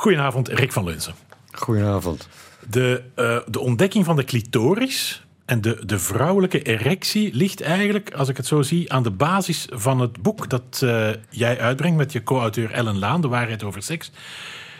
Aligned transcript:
Goedenavond, 0.00 0.48
Rick 0.48 0.72
van 0.72 0.84
Lunzen. 0.84 1.14
Goedenavond. 1.52 2.28
De, 2.68 3.02
uh, 3.16 3.38
de 3.46 3.60
ontdekking 3.60 4.04
van 4.04 4.16
de 4.16 4.24
clitoris 4.24 5.26
en 5.44 5.60
de, 5.60 5.82
de 5.86 5.98
vrouwelijke 5.98 6.62
erectie 6.62 7.34
ligt 7.34 7.60
eigenlijk, 7.60 8.14
als 8.14 8.28
ik 8.28 8.36
het 8.36 8.46
zo 8.46 8.62
zie, 8.62 8.92
aan 8.92 9.02
de 9.02 9.10
basis 9.10 9.66
van 9.70 10.00
het 10.00 10.22
boek 10.22 10.48
dat 10.48 10.80
uh, 10.84 11.08
jij 11.30 11.60
uitbrengt 11.60 11.96
met 11.96 12.12
je 12.12 12.22
co-auteur 12.22 12.70
Ellen 12.70 12.98
Laan, 12.98 13.20
De 13.20 13.28
Waarheid 13.28 13.62
over 13.62 13.82
Seks. 13.82 14.10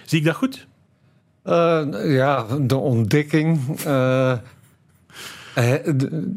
Zie 0.05 0.19
ik 0.19 0.25
dat 0.25 0.35
goed? 0.35 0.67
Uh, 1.45 1.83
ja, 2.15 2.47
de 2.61 2.77
ontdekking. 2.77 3.79
De, 5.55 6.33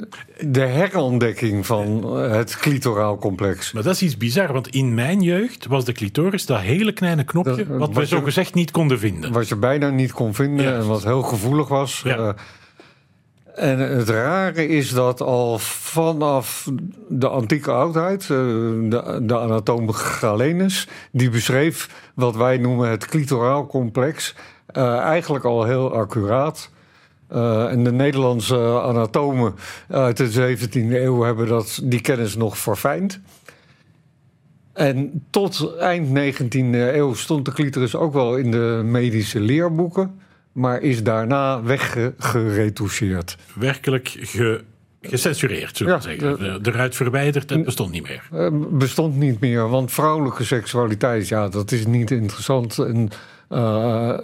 de, 0.47 0.61
herontdekking 0.61 1.65
van 1.65 2.15
het 2.17 2.57
clitoraal 2.57 3.17
complex. 3.17 3.71
Maar 3.71 3.83
dat 3.83 3.93
is 3.93 4.01
iets 4.01 4.17
bizar, 4.17 4.53
want 4.53 4.67
in 4.67 4.93
mijn 4.93 5.21
jeugd 5.21 5.65
was 5.65 5.85
de 5.85 5.91
clitoris 5.91 6.45
dat 6.45 6.59
hele 6.59 6.93
kleine 6.93 7.23
knopje 7.23 7.77
wat 7.77 7.93
we 7.93 8.05
zo 8.05 8.21
gezegd 8.21 8.53
niet 8.53 8.71
konden 8.71 8.99
vinden. 8.99 9.31
Wat 9.31 9.47
je 9.47 9.55
bijna 9.55 9.89
niet 9.89 10.11
kon 10.11 10.33
vinden 10.33 10.65
ja. 10.65 10.73
en 10.73 10.87
wat 10.87 11.03
heel 11.03 11.21
gevoelig 11.21 11.67
was. 11.67 12.01
Ja. 12.03 12.17
Uh, 12.17 12.29
en 13.55 13.79
het 13.79 14.09
rare 14.09 14.67
is 14.67 14.89
dat 14.89 15.21
al 15.21 15.59
vanaf 15.59 16.69
de 17.09 17.29
antieke 17.29 17.71
oudheid, 17.71 18.21
uh, 18.21 18.27
de, 18.89 19.19
de 19.21 19.39
anatoom 19.39 19.91
Galenus, 19.91 20.87
die 21.11 21.29
beschreef 21.29 21.89
wat 22.15 22.35
wij 22.35 22.57
noemen 22.57 22.89
het 22.89 23.05
clitoraal 23.05 23.67
complex, 23.67 24.35
uh, 24.77 24.97
eigenlijk 24.97 25.45
al 25.45 25.63
heel 25.63 25.93
accuraat. 25.93 26.71
Uh, 27.33 27.71
en 27.71 27.83
de 27.83 27.91
Nederlandse 27.91 28.81
anatomen 28.81 29.55
uit 29.87 30.17
de 30.17 30.57
17e 30.57 30.73
eeuw 30.73 31.21
hebben 31.21 31.47
dat, 31.47 31.79
die 31.83 32.01
kennis 32.01 32.35
nog 32.35 32.57
verfijnd. 32.57 33.19
En 34.73 35.25
tot 35.29 35.77
eind 35.77 36.07
19e 36.07 36.71
eeuw 36.71 37.13
stond 37.13 37.45
de 37.45 37.51
clitoris 37.51 37.95
ook 37.95 38.13
wel 38.13 38.37
in 38.37 38.51
de 38.51 38.81
medische 38.85 39.39
leerboeken, 39.39 40.19
maar 40.51 40.81
is 40.81 41.03
daarna 41.03 41.63
weggeretoucheerd. 41.63 43.37
Werkelijk 43.55 44.15
ge, 44.19 44.61
gecensureerd, 45.01 45.77
zullen 45.77 45.99
we 45.99 46.09
ja, 46.09 46.17
zeggen. 46.17 46.63
De, 46.63 46.71
eruit 46.71 46.95
verwijderd, 46.95 47.49
het 47.49 47.63
bestond 47.63 47.91
niet 47.91 48.07
meer. 48.07 48.23
Uh, 48.33 48.47
bestond 48.69 49.15
niet 49.15 49.39
meer, 49.39 49.69
want 49.69 49.91
vrouwelijke 49.91 50.43
seksualiteit, 50.43 51.27
ja, 51.27 51.49
dat 51.49 51.71
is 51.71 51.85
niet 51.85 52.11
interessant. 52.11 52.79
En, 52.79 53.09
uh, 53.49 54.17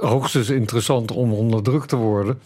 hoogstens 0.00 0.50
interessant 0.50 1.12
om 1.12 1.32
onderdrukt 1.32 1.88
te 1.88 1.96
worden. 1.96 2.40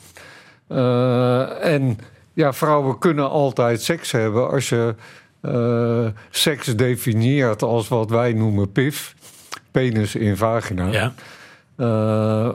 Uh, 0.68 1.64
en 1.64 1.98
ja, 2.32 2.52
vrouwen 2.52 2.98
kunnen 2.98 3.30
altijd 3.30 3.82
seks 3.82 4.10
hebben 4.10 4.50
als 4.50 4.68
je 4.68 4.94
uh, 5.42 6.06
seks 6.30 6.76
definieert 6.76 7.62
als 7.62 7.88
wat 7.88 8.10
wij 8.10 8.32
noemen 8.32 8.72
PIF, 8.72 9.14
penis 9.70 10.14
in 10.14 10.36
vagina. 10.36 10.86
Ja. 10.86 11.12
Uh, 11.76 12.48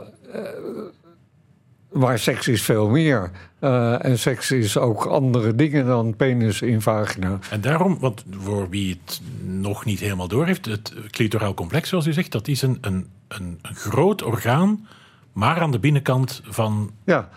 maar 1.98 2.18
seks 2.18 2.48
is 2.48 2.62
veel 2.62 2.88
meer. 2.88 3.30
Uh, 3.60 4.04
en 4.04 4.18
seks 4.18 4.50
is 4.50 4.78
ook 4.78 5.04
andere 5.04 5.54
dingen 5.54 5.86
dan 5.86 6.16
penis 6.16 6.62
in 6.62 6.80
vagina. 6.80 7.38
En 7.50 7.60
daarom, 7.60 7.98
want 8.00 8.24
voor 8.30 8.68
wie 8.68 9.00
het 9.04 9.20
nog 9.42 9.84
niet 9.84 10.00
helemaal 10.00 10.28
door 10.28 10.46
heeft, 10.46 10.64
het 10.64 10.92
clitoraal 11.10 11.54
complex, 11.54 11.88
zoals 11.88 12.06
u 12.06 12.12
zegt, 12.12 12.32
dat 12.32 12.48
is 12.48 12.62
een, 12.62 12.78
een, 12.80 13.06
een, 13.28 13.58
groot 13.62 14.22
orgaan, 14.22 14.86
maar 15.32 15.60
aan 15.60 15.70
de 15.70 15.78
binnenkant 15.78 16.40
van. 16.44 16.90
Ja. 17.04 17.28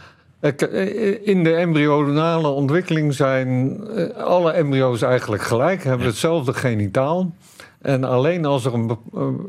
In 1.24 1.44
de 1.44 1.54
embryonale 1.54 2.48
ontwikkeling 2.48 3.14
zijn 3.14 3.80
alle 4.16 4.52
embryo's 4.52 5.02
eigenlijk 5.02 5.42
gelijk, 5.42 5.84
hebben 5.84 6.06
ja. 6.06 6.12
hetzelfde 6.12 6.54
genitaal. 6.54 7.32
En 7.82 8.04
alleen 8.04 8.46
als 8.46 8.66
er 8.66 8.74
een, 8.74 8.98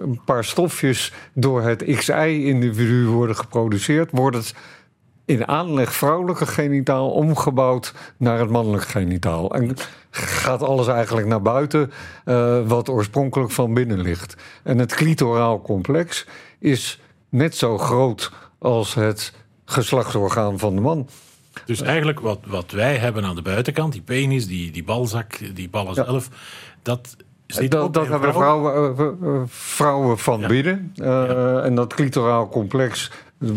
een 0.00 0.20
paar 0.24 0.44
stofjes 0.44 1.12
door 1.32 1.62
het 1.62 1.84
XI-individu 1.84 3.06
worden 3.06 3.36
geproduceerd, 3.36 4.10
wordt 4.12 4.36
het 4.36 4.54
in 5.24 5.48
aanleg 5.48 5.94
vrouwelijke 5.94 6.46
genitaal 6.46 7.10
omgebouwd 7.10 7.94
naar 8.16 8.38
het 8.38 8.50
mannelijk 8.50 8.84
genitaal. 8.84 9.54
En 9.54 9.76
gaat 10.10 10.62
alles 10.62 10.86
eigenlijk 10.86 11.26
naar 11.26 11.42
buiten, 11.42 11.92
uh, 12.24 12.66
wat 12.66 12.88
oorspronkelijk 12.88 13.50
van 13.50 13.74
binnen 13.74 14.00
ligt. 14.00 14.36
En 14.62 14.78
het 14.78 14.94
clitoraal 14.94 15.62
complex 15.62 16.26
is 16.58 17.00
net 17.28 17.56
zo 17.56 17.78
groot 17.78 18.32
als 18.58 18.94
het 18.94 19.32
geslachtsorgaan 19.64 20.58
van 20.58 20.74
de 20.74 20.80
man. 20.80 21.08
Dus 21.66 21.80
eigenlijk 21.80 22.20
wat, 22.20 22.40
wat 22.46 22.70
wij 22.70 22.96
hebben 22.96 23.24
aan 23.24 23.34
de 23.34 23.42
buitenkant, 23.42 23.92
die 23.92 24.02
penis, 24.02 24.46
die, 24.46 24.70
die 24.70 24.84
balzak, 24.84 25.38
die 25.54 25.68
ballen 25.68 25.94
ja. 25.94 26.04
zelf, 26.04 26.28
dat 27.54 27.70
dat, 27.70 27.94
dat 27.94 28.08
hebben 28.08 28.32
vrouwen, 28.32 28.96
vrouwen, 28.96 29.48
vrouwen 29.48 30.18
van 30.18 30.40
ja. 30.40 30.46
binnen. 30.46 30.92
Uh, 30.96 31.06
ja. 31.06 31.60
En 31.60 31.74
dat 31.74 31.94
clitoraal 31.94 32.48
complex 32.48 33.10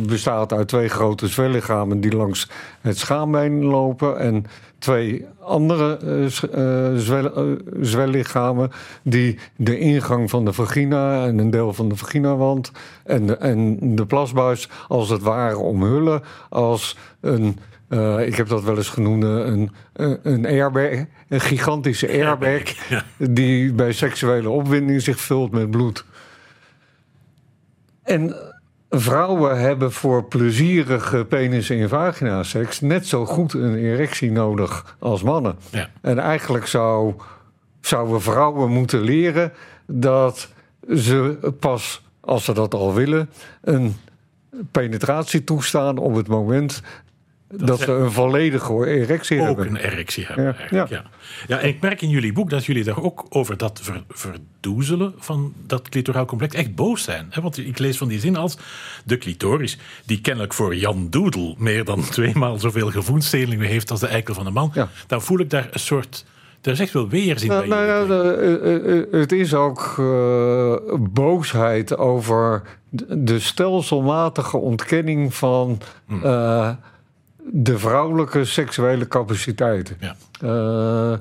bestaat 0.07 0.53
uit 0.53 0.67
twee 0.67 0.87
grote 0.87 1.27
zwellichamen 1.27 1.99
die 2.01 2.15
langs 2.15 2.49
het 2.81 2.97
schaambeen 2.97 3.63
lopen. 3.63 4.19
En 4.19 4.45
twee 4.79 5.25
andere 5.39 5.99
uh, 6.03 6.97
zwel, 6.99 7.47
uh, 7.47 7.55
zwellichamen 7.81 8.71
die 9.03 9.39
de 9.55 9.79
ingang 9.79 10.29
van 10.29 10.45
de 10.45 10.53
vagina 10.53 11.25
en 11.25 11.37
een 11.37 11.49
deel 11.49 11.73
van 11.73 11.89
de 11.89 11.95
vaginawand 11.95 12.71
en 13.03 13.25
de, 13.25 13.37
en 13.37 13.77
de 13.95 14.05
plasbuis 14.05 14.69
als 14.87 15.09
het 15.09 15.21
ware 15.21 15.57
omhullen 15.57 16.21
als 16.49 16.97
een. 17.21 17.59
Uh, 17.89 18.27
ik 18.27 18.35
heb 18.35 18.47
dat 18.47 18.63
wel 18.63 18.77
eens 18.77 18.89
genoemd, 18.89 19.23
een, 19.23 19.71
een 20.23 20.45
airbag, 20.45 21.05
een 21.29 21.41
gigantische 21.41 22.07
airbag, 22.07 22.61
ja. 22.89 23.03
die 23.17 23.73
bij 23.73 23.91
seksuele 23.91 24.49
opwinding 24.49 25.01
zich 25.01 25.19
vult 25.19 25.51
met 25.51 25.71
bloed. 25.71 26.05
En 28.03 28.35
Vrouwen 28.97 29.59
hebben 29.59 29.91
voor 29.91 30.23
plezierige 30.23 31.25
penis- 31.25 31.69
en 31.69 31.89
vagina-seks 31.89 32.81
net 32.81 33.07
zo 33.07 33.25
goed 33.25 33.53
een 33.53 33.75
erectie 33.75 34.31
nodig 34.31 34.95
als 34.99 35.23
mannen. 35.23 35.55
Ja. 35.69 35.89
En 36.01 36.19
eigenlijk 36.19 36.67
zou, 36.67 37.13
zouden 37.81 38.21
vrouwen 38.21 38.71
moeten 38.71 39.01
leren 39.01 39.53
dat 39.87 40.49
ze 40.95 41.37
pas, 41.59 42.03
als 42.19 42.45
ze 42.45 42.53
dat 42.53 42.73
al 42.73 42.93
willen, 42.93 43.29
een 43.61 43.95
penetratie 44.71 45.43
toestaan 45.43 45.97
op 45.97 46.15
het 46.15 46.27
moment 46.27 46.81
dat, 47.47 47.67
dat 47.67 47.79
ze 47.79 47.91
een 47.91 48.11
volledige 48.11 48.87
erectie 48.87 49.39
ook 49.39 49.45
hebben. 49.45 49.65
Ook 49.65 49.71
een 49.71 49.77
erectie 49.77 50.25
hebben, 50.25 50.55
ja, 50.69 50.87
ja. 50.89 51.03
ja. 51.47 51.59
en 51.59 51.67
ik 51.67 51.81
merk 51.81 52.01
in 52.01 52.09
jullie 52.09 52.33
boek 52.33 52.49
dat 52.49 52.65
jullie 52.65 52.83
daar 52.83 53.01
ook 53.01 53.25
over 53.29 53.57
dat 53.57 53.79
ver, 53.83 54.03
verdoezelen 54.09 55.13
van 55.17 55.53
dat 55.65 55.89
clitoraal 55.89 56.25
complex 56.25 56.55
echt 56.55 56.75
boos 56.75 57.03
zijn. 57.03 57.33
Want 57.41 57.57
ik 57.57 57.79
lees 57.79 57.97
van 57.97 58.07
die 58.07 58.19
zin 58.19 58.35
als 58.35 58.57
de 59.03 59.17
clitoris, 59.17 59.77
die 60.05 60.21
kennelijk 60.21 60.53
voor 60.53 60.75
Jan 60.75 61.09
Doedel 61.09 61.55
meer 61.57 61.83
dan 61.83 62.01
tweemaal 62.09 62.59
zoveel 62.59 62.91
gevoelstelingen 62.91 63.67
heeft 63.67 63.91
als 63.91 63.99
de 63.99 64.07
eikel 64.07 64.33
van 64.33 64.45
de 64.45 64.51
man. 64.51 64.71
Ja. 64.73 64.89
Dan 65.07 65.21
voel 65.21 65.39
ik 65.39 65.49
daar 65.49 65.67
een 65.71 65.79
soort... 65.79 66.25
Er 66.61 66.71
is 66.71 66.79
echt 66.79 66.93
wel 66.93 67.09
weerzin 67.09 67.49
nou, 67.49 67.67
bij 67.67 67.77
nou, 67.77 68.09
ja, 68.09 69.17
Het 69.17 69.31
is 69.31 69.53
ook 69.53 69.95
uh, 69.99 70.75
boosheid 70.99 71.97
over 71.97 72.61
de 73.09 73.39
stelselmatige 73.39 74.57
ontkenning 74.57 75.33
van... 75.33 75.81
Hmm. 76.05 76.21
De 77.47 77.77
vrouwelijke 77.79 78.45
seksuele 78.45 79.07
capaciteiten. 79.07 79.97
Ja. 79.99 80.15
Uh, 80.43 81.17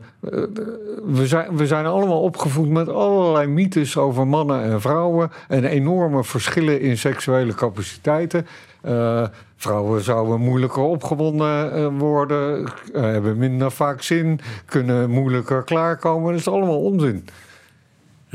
we, 1.04 1.26
zijn, 1.26 1.56
we 1.56 1.66
zijn 1.66 1.86
allemaal 1.86 2.22
opgevoed 2.22 2.68
met 2.68 2.88
allerlei 2.88 3.46
mythes 3.46 3.96
over 3.96 4.26
mannen 4.26 4.62
en 4.62 4.80
vrouwen 4.80 5.30
en 5.48 5.64
enorme 5.64 6.24
verschillen 6.24 6.80
in 6.80 6.98
seksuele 6.98 7.54
capaciteiten. 7.54 8.46
Uh, 8.84 9.26
vrouwen 9.56 10.02
zouden 10.02 10.40
moeilijker 10.40 10.82
opgewonden 10.82 11.98
worden, 11.98 12.72
hebben 12.92 13.38
minder 13.38 13.70
vaak 13.70 14.02
zin, 14.02 14.40
kunnen 14.64 15.10
moeilijker 15.10 15.62
klaarkomen. 15.62 16.30
Dat 16.30 16.40
is 16.40 16.48
allemaal 16.48 16.82
onzin. 16.82 17.24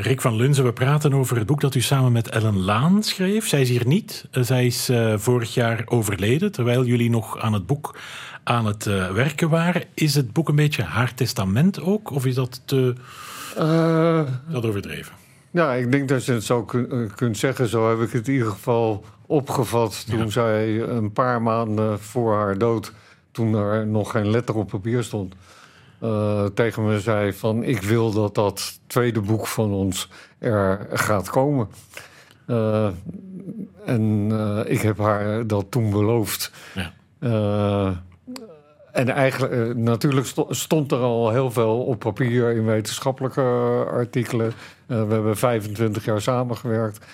Rick 0.01 0.21
van 0.21 0.35
Lunzen, 0.35 0.63
we 0.63 0.73
praten 0.73 1.13
over 1.13 1.37
het 1.37 1.45
boek 1.45 1.61
dat 1.61 1.75
u 1.75 1.81
samen 1.81 2.11
met 2.11 2.29
Ellen 2.29 2.59
Laan 2.59 3.03
schreef. 3.03 3.47
Zij 3.47 3.61
is 3.61 3.69
hier 3.69 3.87
niet. 3.87 4.25
Zij 4.31 4.65
is 4.65 4.89
uh, 4.89 5.17
vorig 5.17 5.53
jaar 5.53 5.83
overleden, 5.85 6.51
terwijl 6.51 6.85
jullie 6.85 7.09
nog 7.09 7.39
aan 7.39 7.53
het 7.53 7.65
boek 7.65 7.97
aan 8.43 8.65
het 8.65 8.85
uh, 8.85 9.11
werken 9.11 9.49
waren. 9.49 9.83
Is 9.93 10.15
het 10.15 10.33
boek 10.33 10.49
een 10.49 10.55
beetje 10.55 10.83
haar 10.83 11.13
testament 11.13 11.81
ook? 11.81 12.11
Of 12.11 12.25
is 12.25 12.35
dat 12.35 12.61
te 12.65 12.95
uh, 13.57 14.21
dat 14.51 14.65
overdreven? 14.65 15.13
Ja, 15.51 15.73
ik 15.73 15.91
denk 15.91 16.09
dat 16.09 16.25
je 16.25 16.31
het 16.31 16.43
zo 16.43 16.63
kun, 16.63 17.11
kunt 17.15 17.37
zeggen. 17.37 17.67
Zo 17.67 17.89
heb 17.89 17.99
ik 18.07 18.11
het 18.11 18.27
in 18.27 18.33
ieder 18.33 18.51
geval 18.51 19.05
opgevat 19.25 20.05
toen 20.09 20.19
ja. 20.19 20.29
zij 20.29 20.81
een 20.81 21.11
paar 21.11 21.41
maanden 21.41 21.99
voor 21.99 22.33
haar 22.35 22.57
dood... 22.57 22.93
toen 23.31 23.53
er 23.53 23.87
nog 23.87 24.11
geen 24.11 24.29
letter 24.29 24.55
op 24.55 24.69
papier 24.69 25.03
stond 25.03 25.35
uh, 26.01 26.45
tegen 26.45 26.85
me 26.85 26.99
zei 26.99 27.33
van 27.33 27.63
ik 27.63 27.81
wil 27.81 28.11
dat 28.11 28.35
dat 28.35 28.79
tweede 28.87 29.21
boek 29.21 29.47
van 29.47 29.71
ons 29.71 30.09
er 30.39 30.87
gaat 30.93 31.29
komen. 31.29 31.67
Uh, 32.47 32.89
en 33.85 34.29
uh, 34.31 34.59
ik 34.65 34.81
heb 34.81 34.97
haar 34.97 35.47
dat 35.47 35.65
toen 35.69 35.89
beloofd. 35.89 36.51
Ja. 36.75 36.93
en 38.91 39.09
eigenlijk, 39.09 39.75
natuurlijk 39.75 40.27
stond 40.49 40.91
er 40.91 40.99
al 40.99 41.29
heel 41.29 41.51
veel 41.51 41.83
op 41.83 41.99
papier 41.99 42.51
in 42.51 42.65
wetenschappelijke 42.65 43.41
artikelen. 43.91 44.53
we 44.85 44.95
hebben 44.95 45.37
25 45.37 46.05
jaar 46.05 46.21
samengewerkt. 46.21 47.05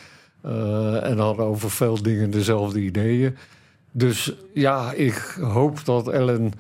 en 1.02 1.18
hadden 1.18 1.46
over 1.46 1.72
veel 1.72 2.02
dingen 2.02 2.32
dezelfde 2.32 2.80
ideeën. 2.80 3.38
Dus 3.92 4.34
ja, 4.54 4.92
ik 4.92 5.38
hoop 5.42 5.86
dat 5.86 6.08
Ellen 6.08 6.54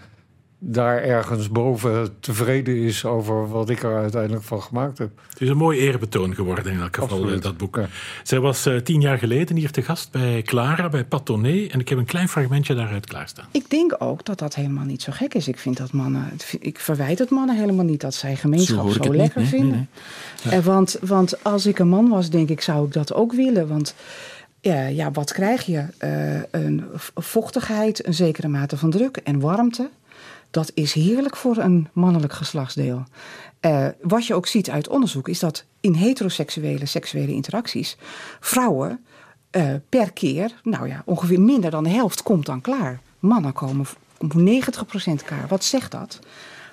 daar 0.67 1.01
ergens 1.03 1.49
boven 1.49 2.19
tevreden 2.19 2.75
is 2.75 3.05
over 3.05 3.49
wat 3.49 3.69
ik 3.69 3.83
er 3.83 3.95
uiteindelijk 3.95 4.43
van 4.43 4.61
gemaakt 4.61 4.97
heb. 4.97 5.09
Het 5.29 5.41
is 5.41 5.49
een 5.49 5.57
mooi 5.57 5.79
eerbetoon 5.79 6.35
geworden 6.35 6.71
in 6.71 6.79
elk 6.79 6.95
geval, 6.95 7.17
Absoluut. 7.17 7.43
dat 7.43 7.57
boek. 7.57 7.79
Zij 8.23 8.39
was 8.39 8.67
uh, 8.67 8.77
tien 8.77 9.01
jaar 9.01 9.17
geleden 9.17 9.55
hier 9.55 9.71
te 9.71 9.81
gast 9.81 10.11
bij 10.11 10.41
Clara, 10.41 10.89
bij 10.89 11.05
Patonné. 11.05 11.67
En 11.67 11.79
ik 11.79 11.89
heb 11.89 11.97
een 11.97 12.05
klein 12.05 12.29
fragmentje 12.29 12.75
daaruit 12.75 13.05
klaarstaan. 13.05 13.45
Ik 13.51 13.69
denk 13.69 13.95
ook 13.99 14.25
dat 14.25 14.39
dat 14.39 14.55
helemaal 14.55 14.85
niet 14.85 15.01
zo 15.01 15.11
gek 15.11 15.33
is. 15.33 15.47
Ik 15.47 15.57
vind 15.57 15.77
dat 15.77 15.91
mannen, 15.91 16.31
ik 16.59 16.79
verwijt 16.79 17.19
het 17.19 17.29
mannen 17.29 17.57
helemaal 17.57 17.85
niet 17.85 18.01
dat 18.01 18.13
zij 18.13 18.35
gemeenschap 18.35 18.91
zo, 18.91 19.15
lekker 19.15 19.45
vinden. 19.45 19.89
Nee, 20.49 20.61
want, 20.61 20.97
want 21.01 21.43
als 21.43 21.65
ik 21.65 21.79
een 21.79 21.89
man 21.89 22.09
was, 22.09 22.29
denk 22.29 22.49
ik, 22.49 22.61
zou 22.61 22.85
ik 22.85 22.93
dat 22.93 23.13
ook 23.13 23.33
willen. 23.33 23.67
Want 23.67 23.95
ja, 24.61 24.87
ja 24.87 25.11
wat 25.11 25.33
krijg 25.33 25.65
je? 25.65 25.85
Uh, 25.99 26.61
een 26.61 26.83
vochtigheid, 27.15 28.07
een 28.07 28.13
zekere 28.13 28.47
mate 28.47 28.77
van 28.77 28.89
druk 28.89 29.17
en 29.17 29.39
warmte. 29.39 29.89
Dat 30.55 30.71
is 30.73 30.93
heerlijk 30.93 31.35
voor 31.35 31.57
een 31.57 31.87
mannelijk 31.93 32.33
geslachtsdeel. 32.33 33.03
Uh, 33.61 33.87
wat 34.01 34.25
je 34.25 34.33
ook 34.33 34.47
ziet 34.47 34.69
uit 34.69 34.87
onderzoek 34.87 35.27
is 35.27 35.39
dat 35.39 35.65
in 35.79 35.93
heteroseksuele 35.93 36.85
seksuele 36.85 37.31
interacties 37.31 37.97
vrouwen 38.39 39.05
uh, 39.51 39.73
per 39.89 40.13
keer, 40.13 40.59
nou 40.63 40.87
ja, 40.87 41.01
ongeveer 41.05 41.41
minder 41.41 41.71
dan 41.71 41.83
de 41.83 41.89
helft 41.89 42.23
komt 42.23 42.45
dan 42.45 42.61
klaar. 42.61 42.99
Mannen 43.19 43.53
komen 43.53 43.85
om 44.17 44.31
90% 44.31 45.25
klaar. 45.25 45.47
Wat 45.47 45.63
zegt 45.63 45.91
dat? 45.91 46.19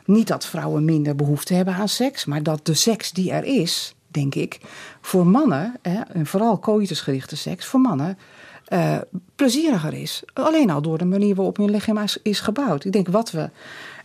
Niet 0.05 0.27
dat 0.27 0.47
vrouwen 0.47 0.85
minder 0.85 1.17
behoefte 1.17 1.55
hebben 1.55 1.75
aan 1.75 1.89
seks, 1.89 2.25
maar 2.25 2.43
dat 2.43 2.67
de 2.67 2.75
seks 2.75 3.13
die 3.13 3.33
er 3.33 3.45
is, 3.45 3.95
denk 4.09 4.35
ik, 4.35 4.61
voor 5.01 5.27
mannen, 5.27 5.79
hè, 5.83 6.01
en 6.01 6.27
vooral 6.27 6.59
coitusgerichte 6.59 7.37
seks, 7.37 7.67
voor 7.67 7.81
mannen 7.81 8.19
uh, 8.73 8.99
plezieriger 9.37 9.95
is. 9.95 10.23
Alleen 10.33 10.71
al 10.71 10.83
door 10.83 10.99
de 10.99 11.05
manier 11.05 11.35
waarop 11.35 11.57
hun 11.57 11.71
lichaam 11.71 12.05
is, 12.23 12.41
gebouwd. 12.41 12.85
Ik 12.85 12.93
denk 12.93 13.09
wat 13.09 13.31
we 13.31 13.51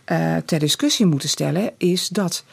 uh, 0.06 0.36
ter 0.36 0.58
discussie 0.58 1.06
moeten 1.06 1.28
stellen 1.28 1.72
is 1.76 2.08
dat 2.08 2.44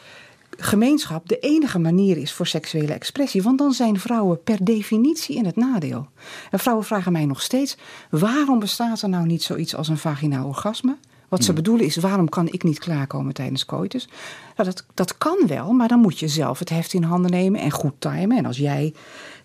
gemeenschap 0.58 1.28
de 1.28 1.38
enige 1.38 1.78
manier 1.78 2.16
is 2.16 2.32
voor 2.32 2.46
seksuele 2.46 2.92
expressie. 2.92 3.42
Want 3.42 3.58
dan 3.58 3.72
zijn 3.72 4.00
vrouwen 4.00 4.42
per 4.42 4.64
definitie 4.64 5.36
in 5.36 5.44
het 5.44 5.56
nadeel. 5.56 6.08
En 6.50 6.58
vrouwen 6.58 6.86
vragen 6.86 7.12
mij 7.12 7.26
nog 7.26 7.42
steeds: 7.42 7.76
waarom 8.10 8.58
bestaat 8.58 9.02
er 9.02 9.08
nou 9.08 9.26
niet 9.26 9.42
zoiets 9.42 9.76
als 9.76 9.88
een 9.88 9.98
vaginaal 9.98 10.46
orgasme? 10.46 10.96
Wat 11.28 11.40
ze 11.40 11.46
hmm. 11.46 11.54
bedoelen 11.54 11.86
is, 11.86 11.96
waarom 11.96 12.28
kan 12.28 12.48
ik 12.48 12.62
niet 12.62 12.78
klaarkomen 12.78 13.34
tijdens 13.34 13.64
coitus? 13.64 14.08
Nou, 14.56 14.68
dat, 14.68 14.84
dat 14.94 15.18
kan 15.18 15.38
wel, 15.46 15.72
maar 15.72 15.88
dan 15.88 16.00
moet 16.00 16.18
je 16.18 16.28
zelf 16.28 16.58
het 16.58 16.68
heft 16.68 16.92
in 16.92 17.02
handen 17.02 17.30
nemen 17.30 17.60
en 17.60 17.70
goed 17.70 17.94
timen. 17.98 18.36
En 18.36 18.46
als 18.46 18.56
jij 18.56 18.94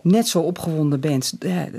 net 0.03 0.27
zo 0.27 0.39
opgewonden 0.39 0.99
bent 0.99 1.35
eh, 1.39 1.61
eh, 1.65 1.71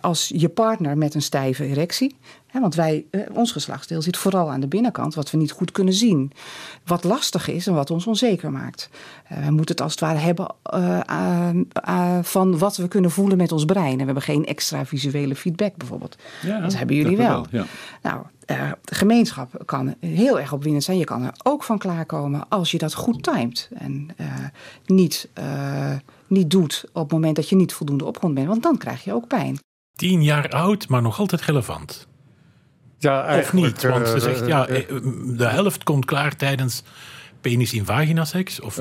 als 0.00 0.32
je 0.34 0.48
partner 0.48 0.98
met 0.98 1.14
een 1.14 1.22
stijve 1.22 1.64
erectie. 1.64 2.16
want 2.52 2.74
wij, 2.74 3.04
eh, 3.10 3.20
ons 3.32 3.52
geslachtsdeel 3.52 4.02
zit 4.02 4.16
vooral 4.16 4.50
aan 4.50 4.60
de 4.60 4.66
binnenkant, 4.66 5.14
wat 5.14 5.30
we 5.30 5.36
niet 5.36 5.50
goed 5.50 5.72
kunnen 5.72 5.94
zien. 5.94 6.32
Wat 6.84 7.04
lastig 7.04 7.48
is 7.48 7.66
en 7.66 7.74
wat 7.74 7.90
ons 7.90 8.06
onzeker 8.06 8.50
maakt. 8.52 8.90
we 9.28 9.50
moeten 9.50 9.74
het 9.74 9.80
als 9.80 9.90
het 9.90 10.00
ware 10.00 10.18
hebben 10.18 10.54
van 12.24 12.58
wat 12.58 12.76
we 12.76 12.88
kunnen 12.88 13.10
voelen 13.10 13.36
met 13.36 13.52
ons 13.52 13.64
brein. 13.64 13.92
En 13.92 13.98
we 13.98 14.04
hebben 14.04 14.22
geen 14.22 14.46
extra 14.46 14.86
visuele 14.86 15.36
feedback 15.36 15.76
bijvoorbeeld. 15.76 16.16
Ja, 16.42 16.60
dat 16.60 16.76
hebben 16.76 16.96
jullie 16.96 17.16
wel. 17.16 17.46
ja. 17.50 17.64
Nou, 18.02 18.22
de 18.84 18.94
gemeenschap 18.94 19.62
kan 19.64 19.94
heel 20.00 20.40
erg 20.40 20.52
opwindend 20.52 20.84
zijn. 20.84 20.98
Je 20.98 21.04
kan 21.04 21.22
er 21.22 21.34
ook 21.42 21.62
van 21.62 21.78
klaarkomen 21.78 22.48
als 22.48 22.70
je 22.70 22.78
dat 22.78 22.94
goed 22.94 23.22
timet. 23.22 23.68
En 23.74 24.08
niet 24.86 25.28
niet 26.26 26.50
doet 26.50 26.84
op 26.92 27.02
het 27.02 27.12
moment 27.12 27.36
dat 27.36 27.48
je 27.48 27.56
niet 27.56 27.72
voldoende 27.72 28.04
opgrond 28.04 28.34
bent. 28.34 28.46
Want 28.46 28.62
dan 28.62 28.78
krijg 28.78 29.04
je 29.04 29.12
ook 29.12 29.26
pijn. 29.26 29.58
Tien 29.96 30.22
jaar 30.22 30.48
oud, 30.48 30.88
maar 30.88 31.02
nog 31.02 31.18
altijd 31.18 31.42
relevant. 31.42 32.06
Ja, 32.98 33.38
of 33.38 33.52
niet? 33.52 33.82
Want 33.82 34.08
ze 34.08 34.20
zegt, 34.20 34.46
ja, 34.46 34.68
uh, 34.68 34.76
de 35.36 35.46
helft 35.46 35.84
komt 35.84 36.04
klaar 36.04 36.36
tijdens 36.36 36.82
penis 37.40 37.72
in 37.72 37.84
vagina 37.84 38.24
seks? 38.24 38.60
Of? 38.60 38.78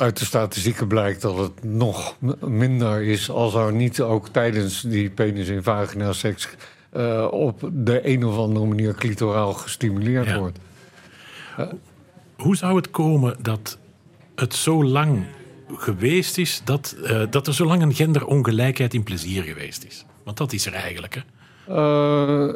uit 0.00 0.18
de 0.18 0.24
statistieken 0.24 0.86
blijkt 0.86 1.22
dat 1.22 1.36
het 1.36 1.64
nog 1.64 2.16
minder 2.40 3.02
is 3.02 3.30
als 3.30 3.54
er 3.54 3.72
niet 3.72 4.00
ook 4.00 4.28
tijdens 4.28 4.80
die 4.80 5.10
penis 5.10 5.48
in 5.48 5.62
vagina 5.62 6.12
seks 6.12 6.48
uh, 6.96 7.26
op 7.30 7.70
de 7.72 8.08
een 8.08 8.24
of 8.24 8.36
andere 8.36 8.66
manier 8.66 8.94
clitoraal 8.94 9.52
gestimuleerd 9.52 10.34
wordt. 10.34 10.58
Hoe 12.36 12.56
zou 12.56 12.76
het 12.76 12.90
komen 12.90 13.36
dat 13.42 13.78
het 14.34 14.54
zo 14.54 14.84
lang 14.84 15.24
geweest 15.74 16.38
is 16.38 16.60
dat, 16.64 16.96
uh, 17.02 17.22
dat 17.30 17.46
er 17.46 17.54
zo 17.54 17.64
lang 17.64 17.82
een 17.82 17.94
genderongelijkheid 17.94 18.94
in 18.94 19.02
plezier 19.02 19.42
geweest 19.42 19.84
is. 19.84 20.04
Want 20.24 20.36
dat 20.36 20.52
is 20.52 20.66
er 20.66 20.72
eigenlijk. 20.72 21.14
Hè? 21.14 21.22
Uh, 21.68 22.54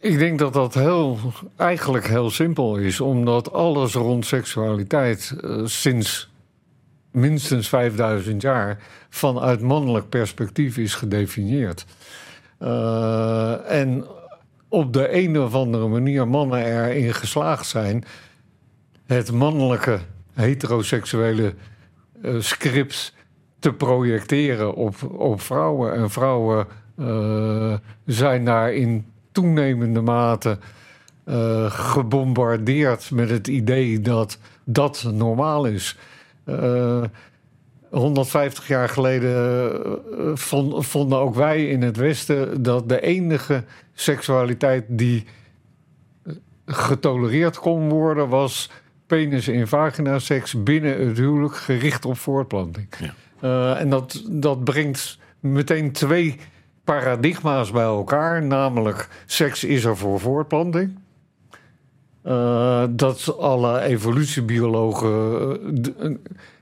ik 0.00 0.18
denk 0.18 0.38
dat 0.38 0.52
dat 0.52 0.74
heel, 0.74 1.18
eigenlijk 1.56 2.06
heel 2.06 2.30
simpel 2.30 2.76
is, 2.76 3.00
omdat 3.00 3.52
alles 3.52 3.94
rond 3.94 4.26
seksualiteit 4.26 5.34
uh, 5.40 5.66
sinds 5.66 6.30
minstens 7.10 7.68
5000 7.68 8.42
jaar 8.42 8.78
vanuit 9.08 9.60
mannelijk 9.60 10.08
perspectief 10.08 10.76
is 10.76 10.94
gedefinieerd. 10.94 11.84
en 13.66 14.06
op 14.68 14.92
de 14.92 15.14
een 15.14 15.38
of 15.38 15.54
andere 15.54 15.88
manier 15.88 16.28
mannen 16.28 16.64
erin 16.64 17.14
geslaagd 17.14 17.66
zijn 17.66 18.04
het 19.06 19.32
mannelijke 19.32 19.98
heteroseksuele 20.34 21.54
scripts 22.38 23.14
te 23.58 23.72
projecteren 23.72 24.74
op, 24.74 24.94
op 25.12 25.40
vrouwen. 25.40 25.94
En 25.94 26.10
vrouwen 26.10 26.66
uh, 26.98 27.74
zijn 28.06 28.44
daar 28.44 28.72
in 28.72 29.06
toenemende 29.32 30.00
mate 30.00 30.58
uh, 31.24 31.70
gebombardeerd 31.70 33.10
met 33.10 33.30
het 33.30 33.48
idee 33.48 34.00
dat 34.00 34.38
dat 34.64 35.06
normaal 35.12 35.66
is. 35.66 35.98
150 37.90 38.68
jaar 38.68 38.88
geleden 38.88 39.80
vonden 40.82 41.18
ook 41.18 41.34
wij 41.34 41.68
in 41.68 41.82
het 41.82 41.96
Westen 41.96 42.62
dat 42.62 42.88
de 42.88 43.00
enige 43.00 43.64
seksualiteit 43.92 44.84
die 44.88 45.24
getolereerd 46.66 47.58
kon 47.58 47.88
worden 47.88 48.28
was 48.28 48.70
penis 49.12 49.48
in 49.48 49.66
vagina 49.66 50.18
seks 50.18 50.62
binnen 50.62 51.08
het 51.08 51.18
huwelijk 51.18 51.56
gericht 51.56 52.04
op 52.04 52.18
voortplanting. 52.18 52.86
Ja. 53.00 53.14
Uh, 53.42 53.80
en 53.80 53.90
dat, 53.90 54.22
dat 54.30 54.64
brengt 54.64 55.18
meteen 55.40 55.92
twee 55.92 56.38
paradigma's 56.84 57.70
bij 57.70 57.82
elkaar. 57.82 58.42
Namelijk, 58.42 59.08
seks 59.26 59.64
is 59.64 59.84
er 59.84 59.96
voor 59.96 60.20
voortplanting. 60.20 60.98
Uh, 62.24 62.84
dat 62.90 63.38
alle 63.38 63.80
evolutiebiologen 63.80 65.58
uh, 66.00 66.16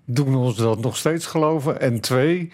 doen 0.05 0.35
ons 0.35 0.57
dat 0.57 0.81
nog 0.81 0.97
steeds 0.97 1.27
geloven. 1.27 1.81
En 1.81 2.01
twee, 2.01 2.53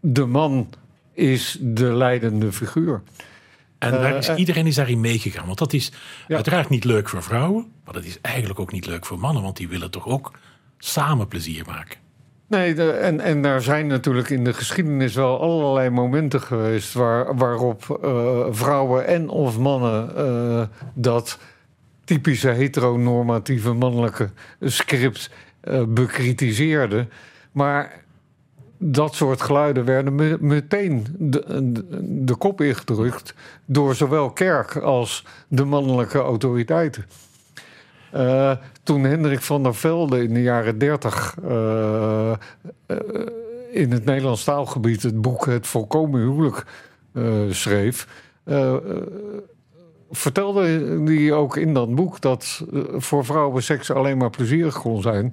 de 0.00 0.26
man 0.26 0.68
is 1.12 1.58
de 1.60 1.92
leidende 1.92 2.52
figuur. 2.52 3.02
En 3.92 4.00
daar 4.00 4.16
is, 4.16 4.34
iedereen 4.34 4.66
is 4.66 4.74
daarin 4.74 5.00
meegegaan. 5.00 5.46
Want 5.46 5.58
dat 5.58 5.72
is 5.72 5.92
uiteraard 6.28 6.68
niet 6.68 6.84
leuk 6.84 7.08
voor 7.08 7.22
vrouwen. 7.22 7.66
Maar 7.84 7.94
dat 7.94 8.04
is 8.04 8.18
eigenlijk 8.20 8.60
ook 8.60 8.72
niet 8.72 8.86
leuk 8.86 9.06
voor 9.06 9.18
mannen. 9.18 9.42
Want 9.42 9.56
die 9.56 9.68
willen 9.68 9.90
toch 9.90 10.06
ook 10.06 10.32
samen 10.78 11.28
plezier 11.28 11.64
maken. 11.66 11.98
Nee, 12.46 12.74
de, 12.74 12.90
en, 12.90 13.20
en 13.20 13.42
daar 13.42 13.62
zijn 13.62 13.86
natuurlijk 13.86 14.30
in 14.30 14.44
de 14.44 14.52
geschiedenis 14.52 15.14
wel 15.14 15.40
allerlei 15.40 15.90
momenten 15.90 16.40
geweest 16.40 16.92
waar, 16.92 17.36
waarop 17.36 18.00
uh, 18.04 18.46
vrouwen 18.50 19.06
en 19.06 19.28
of 19.28 19.58
mannen 19.58 20.10
uh, 20.16 20.62
dat 20.94 21.38
typische 22.04 22.48
heteronormatieve 22.48 23.72
mannelijke 23.72 24.30
script 24.60 25.30
uh, 25.64 25.82
bekritiseerden. 25.88 27.10
Maar 27.52 28.03
dat 28.86 29.14
soort 29.14 29.42
geluiden 29.42 29.84
werden 29.84 30.38
meteen 30.46 31.06
de, 31.18 31.72
de, 32.24 32.34
kop 32.34 32.60
ingedrukt 32.60 33.34
door 33.64 33.94
zowel 33.94 34.30
kerk 34.30 34.76
als 34.76 35.24
de 35.48 35.64
mannelijke 35.64 36.18
autoriteiten. 36.18 37.04
Uh, 38.14 38.52
toen 38.82 39.04
Hendrik 39.04 39.40
van 39.40 39.62
der 39.62 39.74
Velde 39.74 40.22
in 40.22 40.34
de 40.34 40.42
jaren 40.42 40.78
dertig 40.78 41.36
uh, 41.44 42.32
uh, 42.86 42.96
in 43.70 43.92
het 43.92 44.04
Nederlands 44.04 44.44
taalgebied 44.44 45.02
het 45.02 45.20
boek 45.20 45.46
Het 45.46 45.66
Volkomen 45.66 46.20
Huwelijk 46.20 46.64
schreef, 47.50 48.06
vertelde 50.10 50.62
hij 51.04 51.32
ook 51.32 51.56
in 51.56 51.74
dat 51.74 51.94
boek 51.94 52.20
dat 52.20 52.64
voor 52.96 53.24
vrouwen 53.24 53.62
seks 53.62 53.90
alleen 53.90 54.18
maar 54.18 54.30
plezierig 54.30 54.80
kon 54.80 55.02
zijn 55.02 55.32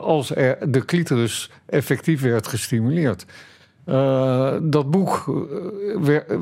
als 0.00 0.36
er 0.36 0.72
de 0.72 0.84
clitoris 0.84 1.50
effectief 1.66 2.20
werd 2.20 2.46
gestimuleerd. 2.46 3.26
Uh, 3.86 4.52
dat 4.62 4.90
boek 4.90 5.24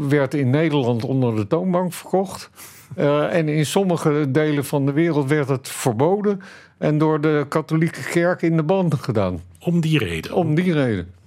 werd 0.09 0.35
in 0.35 0.51
Nederland 0.51 1.05
onder 1.05 1.37
de 1.37 1.47
toonbank 1.47 1.93
verkocht. 1.93 2.51
Uh, 2.97 3.35
en 3.35 3.49
in 3.49 3.67
sommige 3.67 4.31
delen 4.31 4.65
van 4.65 4.87
de 4.87 4.93
wereld 4.93 5.29
werd 5.29 5.49
het 5.49 5.69
verboden 5.69 6.41
en 6.79 6.99
door 6.99 7.21
de 7.21 7.47
katholieke 7.49 8.03
kerk 8.03 8.43
in 8.43 8.57
de 8.57 8.63
banden 8.63 8.99
gedaan. 8.99 9.41
Om 9.59 9.81
die 9.81 9.99
reden. 9.99 10.33
Om 10.33 10.55
die 10.55 10.73
reden. 10.73 11.22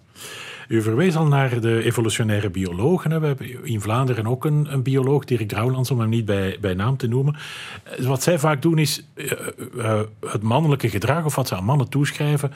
U 0.68 0.82
verwees 0.82 1.16
al 1.16 1.28
naar 1.28 1.60
de 1.60 1.84
evolutionaire 1.84 2.50
biologen. 2.50 3.22
We 3.22 3.28
hebben 3.28 3.66
in 3.66 3.82
Vlaanderen 3.82 4.28
ook 4.28 4.46
een, 4.46 4.68
een 4.74 4.84
bioloog, 4.84 5.26
Dirk 5.26 5.48
Drouwlands, 5.48 5.92
om 5.92 6.00
hem 6.00 6.10
niet 6.10 6.26
bij, 6.26 6.58
bij 6.62 6.74
naam 6.74 6.98
te 6.98 7.08
noemen. 7.08 7.36
Eh, 7.84 8.06
wat 8.06 8.24
zij 8.24 8.40
vaak 8.40 8.62
doen 8.62 8.78
is 8.78 9.06
uh, 9.16 9.32
uh, 9.76 10.00
het 10.20 10.42
mannelijke 10.42 10.90
gedrag, 10.90 11.26
of 11.26 11.36
wat 11.36 11.48
ze 11.48 11.56
aan 11.56 11.64
mannen 11.64 11.90
toeschrijven, 11.90 12.52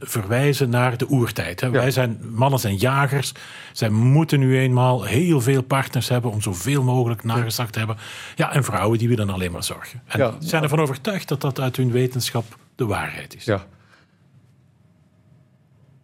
verwijzen 0.00 0.70
naar 0.70 0.96
de 0.96 1.08
oertijd. 1.10 1.60
Hè. 1.60 1.70
Wij 1.70 1.90
zijn, 1.90 2.18
mannen 2.30 2.58
zijn 2.58 2.76
jagers. 2.76 3.32
Zij 3.72 3.88
moeten 3.88 4.40
nu 4.40 4.58
eenmaal 4.58 5.04
heel 5.04 5.40
veel 5.40 5.62
partners 5.62 6.08
hebben 6.08 6.30
om 6.30 6.42
zoveel 6.42 6.82
mogelijk 6.82 7.24
nageslacht 7.24 7.72
te 7.72 7.78
hebben. 7.78 7.96
Ja, 8.34 8.52
en 8.52 8.64
vrouwen 8.64 8.98
die 8.98 9.08
willen 9.08 9.30
alleen 9.30 9.52
maar 9.52 9.64
zorgen. 9.64 10.02
En 10.06 10.18
ja. 10.18 10.34
zijn 10.38 10.62
ervan 10.62 10.80
overtuigd 10.80 11.28
dat 11.28 11.40
dat 11.40 11.60
uit 11.60 11.76
hun 11.76 11.90
wetenschap 11.90 12.44
de 12.74 12.86
waarheid 12.86 13.36
is. 13.36 13.44
Ja. 13.44 13.66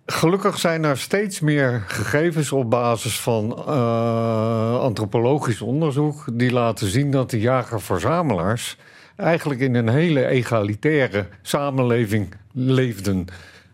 Gelukkig 0.07 0.59
zijn 0.59 0.85
er 0.85 0.99
steeds 0.99 1.41
meer 1.41 1.83
gegevens 1.87 2.53
op 2.53 2.71
basis 2.71 3.21
van 3.21 3.65
uh, 3.69 4.81
antropologisch 4.81 5.61
onderzoek 5.61 6.25
die 6.33 6.53
laten 6.53 6.87
zien 6.87 7.11
dat 7.11 7.31
de 7.31 7.41
jager-verzamelaars 7.41 8.77
eigenlijk 9.17 9.61
in 9.61 9.75
een 9.75 9.89
hele 9.89 10.27
egalitaire 10.27 11.27
samenleving 11.43 12.35
leefden. 12.53 13.27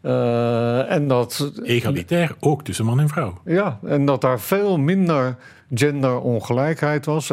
Uh, 0.03 0.93
en 0.93 1.09
dat, 1.09 1.53
Egalitair 1.63 2.37
ook 2.41 2.65
tussen 2.65 2.85
man 2.85 3.01
en 3.01 3.09
vrouw. 3.09 3.41
Ja, 3.45 3.79
en 3.85 4.05
dat 4.05 4.21
daar 4.21 4.41
veel 4.41 4.79
minder 4.79 5.37
genderongelijkheid 5.75 7.07
was. 7.07 7.33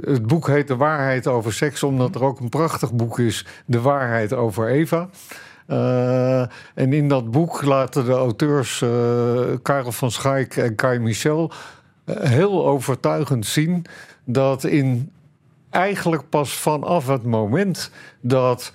Het 0.00 0.26
boek 0.26 0.46
heet 0.46 0.68
De 0.68 0.76
Waarheid 0.76 1.26
over 1.26 1.52
Seks, 1.52 1.82
omdat 1.82 2.14
er 2.14 2.24
ook 2.24 2.40
een 2.40 2.48
prachtig 2.48 2.92
boek 2.92 3.18
is, 3.18 3.46
De 3.66 3.80
Waarheid 3.80 4.32
over 4.32 4.68
Eva. 4.68 5.08
Uh, 5.68 6.40
en 6.74 6.92
in 6.92 7.08
dat 7.08 7.30
boek 7.30 7.62
laten 7.62 8.04
de 8.04 8.12
auteurs 8.12 8.80
uh, 8.80 8.90
Karel 9.62 9.92
van 9.92 10.10
Schaik 10.10 10.56
en 10.56 10.74
Kai 10.74 10.98
Michel 10.98 11.52
heel 12.10 12.66
overtuigend 12.66 13.46
zien 13.46 13.84
dat 14.24 14.64
in 14.64 15.12
eigenlijk 15.70 16.28
pas 16.28 16.56
vanaf 16.56 17.06
het 17.06 17.24
moment 17.24 17.90
dat 18.20 18.72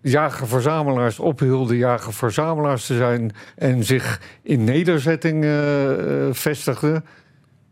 jager-verzamelaars 0.00 1.18
ophielden 1.18 1.76
jager-verzamelaars 1.76 2.86
te 2.86 2.96
zijn 2.96 3.32
en 3.56 3.84
zich 3.84 4.20
in 4.42 4.64
nederzetting 4.64 5.44
uh, 5.44 5.52
vestigden. 6.30 7.04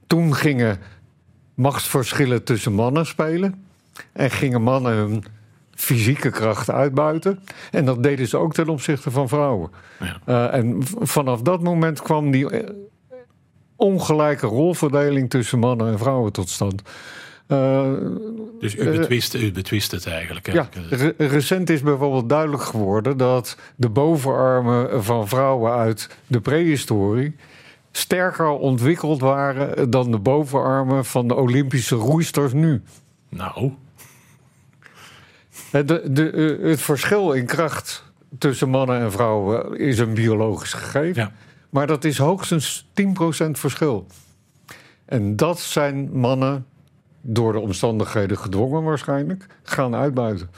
Toen 0.07 0.35
gingen 0.35 0.79
machtsverschillen 1.55 2.45
tussen 2.45 2.73
mannen 2.73 3.07
spelen 3.07 3.67
en 4.13 4.31
gingen 4.31 4.63
mannen 4.63 4.93
hun 4.93 5.25
fysieke 5.77 6.31
kracht 6.31 6.71
uitbuiten. 6.71 7.41
En 7.71 7.85
dat 7.85 8.03
deden 8.03 8.29
ze 8.29 8.37
ook 8.37 8.55
ten 8.55 8.69
opzichte 8.69 9.11
van 9.11 9.29
vrouwen. 9.29 9.71
Ja. 10.01 10.21
Uh, 10.27 10.59
en 10.59 10.79
vanaf 11.01 11.43
dat 11.43 11.63
moment 11.63 12.03
kwam 12.03 12.31
die 12.31 12.47
ongelijke 13.77 14.47
rolverdeling 14.47 15.31
tussen 15.31 15.59
mannen 15.59 15.93
en 15.93 15.99
vrouwen 15.99 16.33
tot 16.33 16.49
stand. 16.49 16.83
Uh, 17.49 17.93
dus 18.61 18.77
u 18.77 18.91
betwist, 18.91 19.35
u 19.35 19.53
betwist 19.53 19.91
het 19.91 20.07
eigenlijk. 20.07 20.53
Ja, 20.53 20.69
re 20.91 21.15
recent 21.19 21.71
is 21.71 21.83
bijvoorbeeld 21.83 22.29
duidelijk 22.29 22.63
geworden 22.63 23.17
dat 23.17 23.57
de 23.77 23.89
bovenarmen 23.89 25.05
van 25.05 25.29
vrouwen 25.29 25.73
uit 25.73 26.09
de 26.27 26.41
prehistorie 26.41 27.37
sterker 27.93 28.49
ontwikkeld 28.49 29.21
waren 29.21 29.91
dan 29.91 30.11
de 30.11 30.19
bovenarmen 30.19 31.05
van 31.05 31.29
de 31.29 31.35
Olympische 31.35 31.95
roeisters 31.95 32.53
nu. 32.53 32.83
Nou. 33.29 33.73
De, 35.83 36.13
de, 36.13 36.59
het 36.63 36.81
verschil 36.81 37.33
in 37.33 37.47
kracht 37.47 38.05
tussen 38.39 38.69
mannen 38.69 39.01
en 39.01 39.13
vrouwen 39.13 39.79
is 39.79 39.99
een 39.99 40.15
biologisch 40.15 40.73
gegeven. 40.73 41.23
Ja. 41.23 41.33
Maar 41.71 41.87
dat 41.87 42.05
is 42.05 42.19
hoogstens 42.19 42.87
10% 43.47 43.51
verschil. 43.51 44.07
En 45.05 45.37
dat 45.37 45.61
zijn 45.61 46.11
mannen 46.13 46.67
door 47.21 47.53
de 47.53 47.59
omstandigheden 47.59 48.39
gedwongen 48.39 48.83
waarschijnlijk, 48.83 49.47
gaan 49.63 49.95
uitbuiten. 49.95 50.51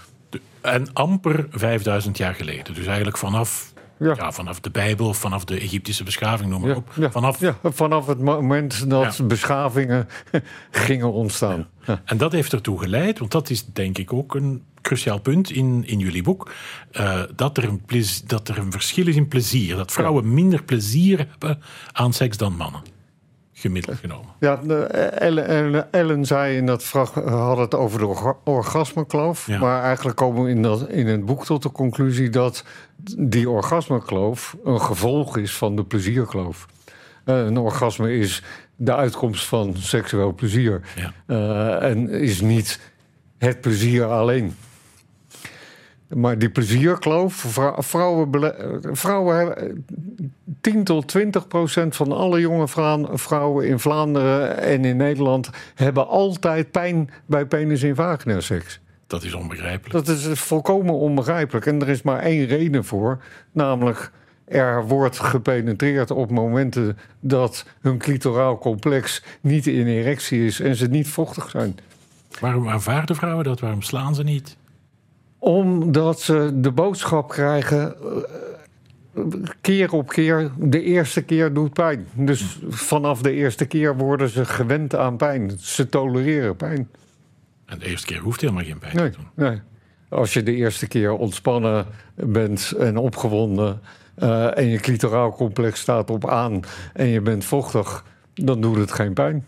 En 0.60 0.92
amper 0.92 1.46
5000 1.50 2.16
jaar 2.16 2.34
geleden. 2.34 2.74
Dus 2.74 2.86
eigenlijk 2.86 3.16
vanaf, 3.16 3.72
ja. 3.98 4.32
vanaf 4.32 4.60
de 4.60 4.70
Bijbel, 4.70 5.14
vanaf 5.14 5.44
de 5.44 5.60
Egyptische 5.60 6.04
beschaving, 6.04 6.50
noem 6.50 6.60
maar 6.60 6.76
op. 6.76 6.92
Vanaf... 7.10 7.40
Ja, 7.40 7.56
vanaf 7.62 8.06
het 8.06 8.20
moment 8.20 8.90
dat 8.90 9.28
beschavingen 9.28 10.08
gingen 10.70 11.12
ontstaan. 11.12 11.66
En 12.04 12.16
dat 12.16 12.32
heeft 12.32 12.52
ertoe 12.52 12.78
geleid, 12.78 13.18
want 13.18 13.30
dat 13.30 13.50
is 13.50 13.64
denk 13.64 13.98
ik 13.98 14.12
ook 14.12 14.34
een 14.34 14.62
cruciaal 14.82 15.20
punt 15.20 15.50
in, 15.50 15.82
in 15.86 15.98
jullie 15.98 16.22
boek, 16.22 16.52
uh, 16.92 17.22
dat, 17.36 17.56
er 17.56 17.64
een 17.64 17.82
dat 18.26 18.48
er 18.48 18.58
een 18.58 18.72
verschil 18.72 19.06
is 19.06 19.16
in 19.16 19.28
plezier. 19.28 19.76
Dat 19.76 19.92
vrouwen 19.92 20.34
minder 20.34 20.62
plezier 20.62 21.26
hebben 21.30 21.62
aan 21.92 22.12
seks 22.12 22.36
dan 22.36 22.56
mannen 22.56 22.95
gemiddeld 23.66 23.98
genomen. 23.98 24.26
Ja, 24.40 24.60
Ellen, 25.10 25.92
Ellen, 25.92 26.24
zei 26.24 26.56
in 26.56 26.66
dat 26.66 26.82
fragment, 26.82 27.28
had 27.28 27.58
het 27.58 27.74
over 27.74 27.98
de 27.98 28.34
orgasmekloof. 28.44 29.48
Maar 29.48 29.82
eigenlijk 29.82 30.16
komen 30.16 30.44
we 30.44 30.50
in, 30.50 30.62
dat, 30.62 30.88
in 30.88 31.06
het 31.06 31.24
boek 31.24 31.44
tot 31.44 31.62
de 31.62 31.72
conclusie 31.72 32.30
dat 32.30 32.64
die 33.18 33.50
orgasmekloof 33.50 34.56
een 34.64 34.80
gevolg 34.80 35.36
is 35.36 35.56
van 35.56 35.76
de 35.76 35.84
plezierkloof. 35.84 36.66
Uh, 37.24 37.44
een 37.44 37.58
orgasme 37.58 38.16
is 38.16 38.42
de 38.76 38.94
uitkomst 38.94 39.44
van 39.44 39.74
seksueel 39.76 40.34
plezier. 40.34 40.80
Ja. 40.96 41.12
Uh, 41.26 41.90
en 41.90 42.10
is 42.10 42.40
niet 42.40 42.80
het 43.38 43.60
plezier 43.60 44.04
alleen. 44.04 44.54
Maar 46.08 46.38
die 46.38 46.50
plezierkloof, 46.50 47.34
vrouwen, 47.78 48.54
vrouwen 48.96 49.36
hebben 49.36 49.84
10 50.60 50.84
tot 50.84 51.08
20 51.08 51.48
procent 51.48 51.96
van 51.96 52.12
alle 52.12 52.40
jonge 52.40 52.68
vrouwen 53.12 53.66
in 53.66 53.78
Vlaanderen 53.78 54.58
en 54.58 54.84
in 54.84 54.96
Nederland 54.96 55.50
hebben 55.74 56.08
altijd 56.08 56.70
pijn 56.70 57.10
bij 57.26 57.46
penis 57.46 57.82
in 57.82 57.94
vagina 57.94 58.40
seks. 58.40 58.80
Dat 59.06 59.22
is 59.22 59.34
onbegrijpelijk. 59.34 60.06
Dat 60.06 60.16
is 60.16 60.40
volkomen 60.40 60.94
onbegrijpelijk. 60.94 61.66
En 61.66 61.80
er 61.80 61.88
is 61.88 62.02
maar 62.02 62.18
één 62.18 62.46
reden 62.46 62.84
voor, 62.84 63.22
namelijk 63.52 64.10
er 64.44 64.86
wordt 64.86 65.18
gepenetreerd 65.18 66.10
op 66.10 66.30
momenten 66.30 66.98
dat 67.20 67.66
hun 67.80 67.98
clitoraal 67.98 68.58
complex 68.58 69.22
niet 69.40 69.66
in 69.66 69.86
erectie 69.86 70.44
is 70.46 70.60
en 70.60 70.76
ze 70.76 70.86
niet 70.86 71.08
vochtig 71.08 71.50
zijn. 71.50 71.78
Waarom 72.40 72.68
aanvaarden 72.68 73.16
vrouwen 73.16 73.44
dat? 73.44 73.60
Waarom 73.60 73.82
slaan 73.82 74.14
ze 74.14 74.22
niet? 74.22 74.56
Omdat 75.46 76.20
ze 76.20 76.50
de 76.54 76.70
boodschap 76.70 77.28
krijgen. 77.28 77.96
Eh, 79.14 79.22
keer 79.60 79.92
op 79.92 80.08
keer, 80.08 80.50
de 80.58 80.82
eerste 80.82 81.22
keer 81.22 81.52
doet 81.52 81.72
pijn. 81.72 82.06
Dus 82.14 82.58
vanaf 82.68 83.22
de 83.22 83.32
eerste 83.32 83.66
keer 83.66 83.96
worden 83.96 84.28
ze 84.28 84.44
gewend 84.44 84.94
aan 84.94 85.16
pijn. 85.16 85.52
Ze 85.58 85.88
tolereren 85.88 86.56
pijn. 86.56 86.88
En 87.66 87.78
de 87.78 87.86
eerste 87.86 88.06
keer 88.06 88.20
hoeft 88.20 88.40
helemaal 88.40 88.64
geen 88.64 88.78
pijn 88.78 88.96
nee, 88.96 89.10
te 89.10 89.16
doen. 89.16 89.46
Nee. 89.46 89.60
Als 90.08 90.32
je 90.32 90.42
de 90.42 90.54
eerste 90.54 90.86
keer 90.86 91.12
ontspannen 91.12 91.86
bent 92.14 92.72
en 92.78 92.96
opgewonden. 92.96 93.80
Uh, 94.18 94.58
en 94.58 94.66
je 94.66 94.78
clitoraal 94.78 95.32
complex 95.32 95.80
staat 95.80 96.10
op 96.10 96.28
aan 96.28 96.60
en 96.92 97.06
je 97.06 97.20
bent 97.20 97.44
vochtig, 97.44 98.04
dan 98.34 98.60
doet 98.60 98.76
het 98.76 98.92
geen 98.92 99.12
pijn. 99.12 99.46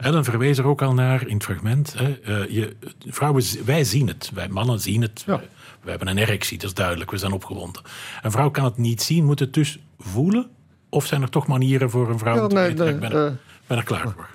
Ellen 0.00 0.24
verwees 0.24 0.58
er 0.58 0.66
ook 0.66 0.82
al 0.82 0.94
naar 0.94 1.26
in 1.26 1.34
het 1.34 1.44
fragment. 1.44 1.94
Hè, 1.98 2.18
uh, 2.28 2.50
je, 2.50 2.76
vrouwen, 3.06 3.44
wij 3.64 3.84
zien 3.84 4.08
het, 4.08 4.30
wij 4.34 4.48
mannen 4.48 4.80
zien 4.80 5.02
het. 5.02 5.22
Ja. 5.26 5.40
We 5.82 5.90
hebben 5.90 6.08
een 6.08 6.18
erectie, 6.18 6.58
dat 6.58 6.66
is 6.66 6.74
duidelijk, 6.74 7.10
we 7.10 7.16
zijn 7.16 7.32
opgewonden. 7.32 7.82
Een 8.22 8.30
vrouw 8.30 8.50
kan 8.50 8.64
het 8.64 8.76
niet 8.76 9.02
zien, 9.02 9.24
moet 9.24 9.38
het 9.38 9.54
dus 9.54 9.78
voelen? 9.98 10.50
Of 10.88 11.06
zijn 11.06 11.22
er 11.22 11.30
toch 11.30 11.46
manieren 11.46 11.90
voor 11.90 12.10
een 12.10 12.18
vrouw 12.18 12.34
ja, 12.34 12.42
om 12.42 12.48
te 12.48 12.54
nee, 12.54 12.64
weten, 12.64 12.84
nee, 12.84 12.94
ik 12.94 13.00
ben, 13.00 13.12
er, 13.12 13.26
uh, 13.26 13.32
ben 13.66 13.78
er 13.78 13.84
klaar 13.84 14.10
voor? 14.14 14.28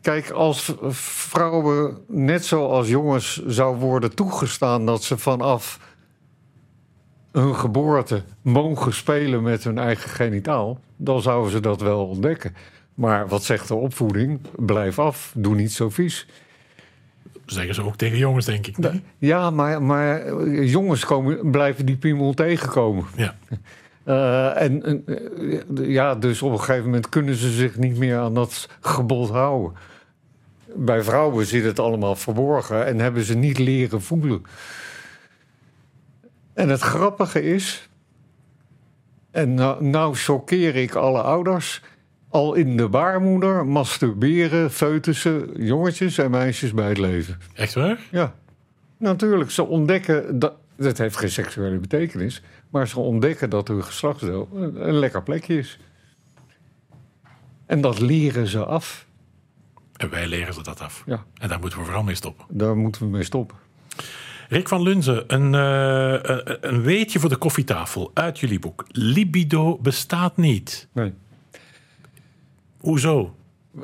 Kijk, 0.00 0.30
als 0.30 0.74
vrouwen 0.90 1.98
net 2.08 2.44
zoals 2.44 2.88
jongens 2.88 3.42
zou 3.46 3.76
worden 3.76 4.14
toegestaan 4.14 4.86
dat 4.86 5.04
ze 5.04 5.18
vanaf 5.18 5.78
hun 7.32 7.54
geboorte 7.54 8.22
mogen 8.42 8.94
spelen 8.94 9.42
met 9.42 9.64
hun 9.64 9.78
eigen 9.78 10.10
genitaal, 10.10 10.80
dan 10.96 11.22
zouden 11.22 11.50
ze 11.50 11.60
dat 11.60 11.80
wel 11.80 12.06
ontdekken. 12.06 12.54
Maar 13.00 13.28
wat 13.28 13.44
zegt 13.44 13.68
de 13.68 13.74
opvoeding? 13.74 14.40
Blijf 14.56 14.98
af, 14.98 15.32
doe 15.36 15.54
niet 15.54 15.72
zo 15.72 15.90
vies. 15.90 16.26
Zeggen 17.46 17.74
ze 17.74 17.82
ook 17.82 17.96
tegen 17.96 18.18
jongens, 18.18 18.44
denk 18.44 18.66
ik. 18.66 18.78
Nee? 18.78 19.02
Ja, 19.18 19.50
maar, 19.50 19.82
maar 19.82 20.44
jongens 20.48 21.04
komen, 21.04 21.50
blijven 21.50 21.86
die 21.86 21.96
piemel 21.96 22.34
tegenkomen. 22.34 23.04
Ja. 23.16 23.34
Uh, 24.04 24.62
en 24.64 25.02
uh, 25.06 25.88
ja, 25.88 26.14
dus 26.14 26.42
op 26.42 26.52
een 26.52 26.58
gegeven 26.58 26.84
moment 26.84 27.08
kunnen 27.08 27.34
ze 27.34 27.50
zich 27.50 27.76
niet 27.76 27.96
meer 27.96 28.18
aan 28.18 28.34
dat 28.34 28.68
gebod 28.80 29.28
houden. 29.28 29.76
Bij 30.74 31.02
vrouwen 31.02 31.46
zit 31.46 31.64
het 31.64 31.78
allemaal 31.78 32.16
verborgen 32.16 32.86
en 32.86 32.98
hebben 32.98 33.22
ze 33.22 33.36
niet 33.36 33.58
leren 33.58 34.02
voelen. 34.02 34.42
En 36.54 36.68
het 36.68 36.80
grappige 36.80 37.42
is, 37.42 37.88
en 39.30 39.54
nou, 39.54 39.84
nou 39.84 40.14
choqueer 40.16 40.76
ik 40.76 40.94
alle 40.94 41.22
ouders 41.22 41.82
al 42.30 42.54
in 42.54 42.76
de 42.76 42.88
baarmoeder 42.88 43.66
masturberen 43.66 44.70
foetussen 44.70 45.64
jongetjes 45.64 46.18
en 46.18 46.30
meisjes 46.30 46.74
bij 46.74 46.88
het 46.88 46.98
leven. 46.98 47.38
Echt 47.54 47.74
waar? 47.74 47.98
Ja, 48.10 48.34
natuurlijk. 48.96 49.50
Ze 49.50 49.66
ontdekken 49.66 50.38
dat 50.38 50.52
Dat 50.76 50.98
heeft 50.98 51.16
geen 51.16 51.30
seksuele 51.30 51.78
betekenis. 51.78 52.42
Maar 52.70 52.88
ze 52.88 53.00
ontdekken 53.00 53.50
dat 53.50 53.68
hun 53.68 53.84
geslachtsdeel 53.84 54.48
een, 54.54 54.88
een 54.88 54.98
lekker 54.98 55.22
plekje 55.22 55.58
is. 55.58 55.78
En 57.66 57.80
dat 57.80 58.00
leren 58.00 58.46
ze 58.46 58.64
af. 58.64 59.06
En 59.96 60.10
wij 60.10 60.26
leren 60.26 60.54
ze 60.54 60.62
dat 60.62 60.80
af. 60.80 61.02
Ja. 61.06 61.24
En 61.40 61.48
daar 61.48 61.60
moeten 61.60 61.78
we 61.78 61.84
vooral 61.84 62.02
mee 62.02 62.14
stoppen. 62.14 62.44
Daar 62.48 62.76
moeten 62.76 63.02
we 63.02 63.08
mee 63.08 63.22
stoppen. 63.22 63.56
Rick 64.48 64.68
van 64.68 64.82
Lunze, 64.82 65.24
een, 65.26 65.52
uh, 65.52 66.38
een 66.60 66.82
weetje 66.82 67.18
voor 67.18 67.28
de 67.28 67.36
koffietafel 67.36 68.10
uit 68.14 68.38
jullie 68.38 68.58
boek. 68.58 68.84
Libido 68.88 69.78
bestaat 69.78 70.36
niet. 70.36 70.88
Nee. 70.92 71.12
Hoezo? 72.80 73.34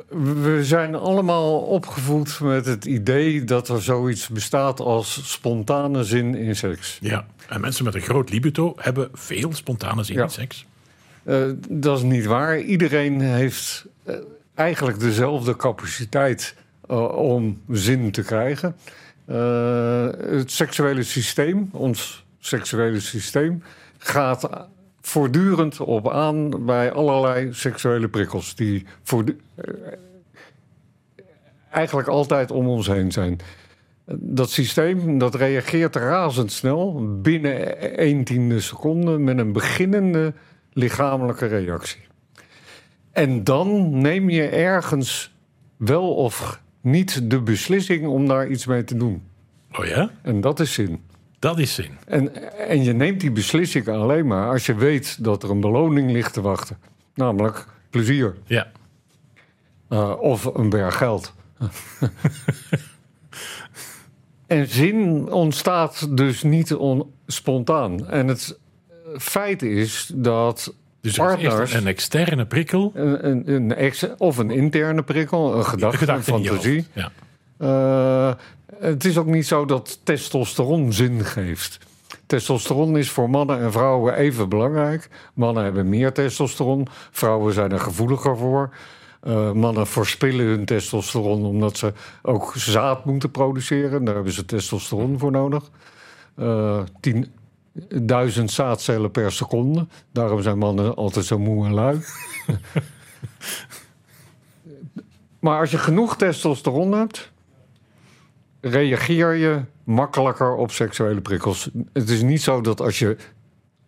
We 0.09 0.59
zijn 0.61 0.95
allemaal 0.95 1.59
opgevoed 1.59 2.39
met 2.39 2.65
het 2.65 2.85
idee 2.85 3.43
dat 3.43 3.69
er 3.69 3.81
zoiets 3.81 4.27
bestaat 4.27 4.79
als 4.79 5.31
spontane 5.31 6.03
zin 6.03 6.35
in 6.35 6.55
seks. 6.55 6.97
Ja, 7.01 7.25
en 7.49 7.61
mensen 7.61 7.83
met 7.83 7.95
een 7.95 8.01
groot 8.01 8.29
libido 8.29 8.73
hebben 8.77 9.09
veel 9.13 9.53
spontane 9.53 10.03
zin 10.03 10.17
in 10.17 10.29
seks. 10.29 10.65
Uh, 11.25 11.45
dat 11.69 11.97
is 11.97 12.03
niet 12.03 12.25
waar. 12.25 12.59
Iedereen 12.59 13.21
heeft 13.21 13.85
uh, 14.07 14.15
eigenlijk 14.53 14.99
dezelfde 14.99 15.55
capaciteit 15.55 16.55
uh, 16.89 17.17
om 17.17 17.61
zin 17.69 18.11
te 18.11 18.23
krijgen. 18.23 18.75
het 20.35 20.51
seksuele 20.51 21.03
systeem, 21.03 21.69
ons 21.71 22.25
seksuele 22.39 22.99
systeem, 22.99 23.63
gaat 23.97 24.67
voortdurend 25.07 25.79
op 25.79 26.09
aan 26.09 26.65
bij 26.65 26.91
allerlei 26.91 27.53
seksuele 27.53 28.09
prikkels 28.09 28.55
die 28.55 28.85
voor 29.03 29.23
eigenlijk 31.69 32.07
altijd 32.07 32.51
om 32.51 32.67
ons 32.67 32.87
heen 32.87 33.11
zijn. 33.11 33.39
Dat 34.15 34.49
systeem 34.49 35.17
dat 35.17 35.35
reageert 35.35 35.95
razendsnel 35.95 37.03
binnen 37.21 37.79
1 37.97 38.23
tiende 38.23 38.59
seconde 38.59 39.17
met 39.17 39.37
een 39.37 39.51
beginnende 39.51 40.33
lichamelijke 40.73 41.45
reactie. 41.45 42.01
En 43.11 43.43
dan 43.43 43.97
neem 44.01 44.29
je 44.29 44.47
ergens 44.47 45.35
wel 45.77 46.15
of 46.15 46.61
niet 46.81 47.29
de 47.29 47.41
beslissing 47.41 48.07
om 48.07 48.27
daar 48.27 48.47
iets 48.47 48.65
mee 48.65 48.83
te 48.83 48.97
doen. 48.97 49.23
Oh 49.79 49.85
ja? 49.85 50.11
En 50.21 50.41
dat 50.41 50.59
is 50.59 50.73
zin. 50.73 51.01
Dat 51.39 51.59
is 51.59 51.73
zin. 51.73 51.97
En, 52.05 52.57
en 52.67 52.83
je 52.83 52.93
neemt 52.93 53.19
die 53.19 53.31
beslissing 53.31 53.87
alleen 53.87 54.27
maar 54.27 54.49
als 54.49 54.65
je 54.65 54.75
weet 54.75 55.23
dat 55.23 55.43
er 55.43 55.49
een 55.49 55.61
beloning 55.61 56.11
ligt 56.11 56.33
te 56.33 56.41
wachten. 56.41 56.77
Namelijk 57.13 57.67
plezier. 57.89 58.35
Ja. 58.45 58.67
Uh, 59.89 60.13
of 60.19 60.45
een 60.45 60.69
berg 60.69 60.97
geld. 60.97 61.33
en 64.47 64.67
zin 64.67 65.31
ontstaat 65.31 66.17
dus 66.17 66.43
niet 66.43 66.73
on 66.73 67.13
spontaan. 67.27 68.07
En 68.07 68.27
het 68.27 68.59
feit 69.17 69.61
is 69.61 70.11
dat 70.15 70.73
dus 71.01 71.15
partners... 71.15 71.73
een 71.73 71.87
externe 71.87 72.45
prikkel? 72.45 72.91
Een, 72.95 73.27
een, 73.27 73.53
een 73.53 73.75
ex 73.75 74.07
of 74.17 74.37
een 74.37 74.51
interne 74.51 75.03
prikkel, 75.03 75.57
een 75.57 75.65
gedachte, 75.65 76.11
een 76.11 76.23
fantasie. 76.23 76.85
Ja. 76.93 77.11
Uh, 77.59 78.33
het 78.75 79.05
is 79.05 79.17
ook 79.17 79.25
niet 79.25 79.47
zo 79.47 79.65
dat 79.65 79.99
testosteron 80.03 80.93
zin 80.93 81.25
geeft. 81.25 81.79
Testosteron 82.25 82.97
is 82.97 83.11
voor 83.11 83.29
mannen 83.29 83.59
en 83.59 83.71
vrouwen 83.71 84.13
even 84.13 84.49
belangrijk. 84.49 85.09
Mannen 85.33 85.63
hebben 85.63 85.89
meer 85.89 86.13
testosteron, 86.13 86.87
vrouwen 87.11 87.53
zijn 87.53 87.71
er 87.71 87.79
gevoeliger 87.79 88.37
voor. 88.37 88.75
Uh, 89.23 89.51
mannen 89.51 89.87
verspillen 89.87 90.45
hun 90.45 90.65
testosteron 90.65 91.45
omdat 91.45 91.77
ze 91.77 91.93
ook 92.21 92.53
zaad 92.55 93.05
moeten 93.05 93.31
produceren. 93.31 94.03
Daar 94.03 94.15
hebben 94.15 94.33
ze 94.33 94.45
testosteron 94.45 95.19
voor 95.19 95.31
nodig. 95.31 95.69
Uh, 96.35 96.81
tien, 96.99 97.33
duizend 98.01 98.51
zaadcellen 98.51 99.11
per 99.11 99.31
seconde. 99.31 99.87
Daarom 100.11 100.41
zijn 100.41 100.57
mannen 100.57 100.95
altijd 100.95 101.25
zo 101.25 101.39
moe 101.39 101.65
en 101.65 101.73
lui. 101.73 101.99
maar 105.39 105.59
als 105.59 105.71
je 105.71 105.77
genoeg 105.77 106.17
testosteron 106.17 106.91
hebt, 106.91 107.31
reageer 108.69 109.33
je 109.33 109.61
makkelijker 109.83 110.55
op 110.55 110.71
seksuele 110.71 111.21
prikkels. 111.21 111.69
Het 111.93 112.09
is 112.09 112.21
niet 112.21 112.41
zo 112.41 112.61
dat 112.61 112.81
als 112.81 112.99
je 112.99 113.17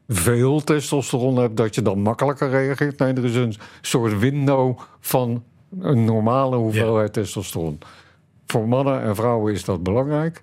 veel 0.07 0.63
testosteron 0.63 1.37
hebt, 1.37 1.57
dat 1.57 1.75
je 1.75 1.81
dan 1.81 2.01
makkelijker 2.01 2.49
reageert. 2.49 2.99
Nee, 2.99 3.13
er 3.13 3.25
is 3.25 3.35
een 3.35 3.55
soort 3.81 4.19
window 4.19 4.79
van 4.99 5.43
een 5.79 6.05
normale 6.05 6.55
hoeveelheid 6.55 7.15
ja. 7.15 7.21
testosteron. 7.21 7.79
Voor 8.45 8.67
mannen 8.67 9.01
en 9.01 9.15
vrouwen 9.15 9.53
is 9.53 9.65
dat 9.65 9.83
belangrijk. 9.83 10.41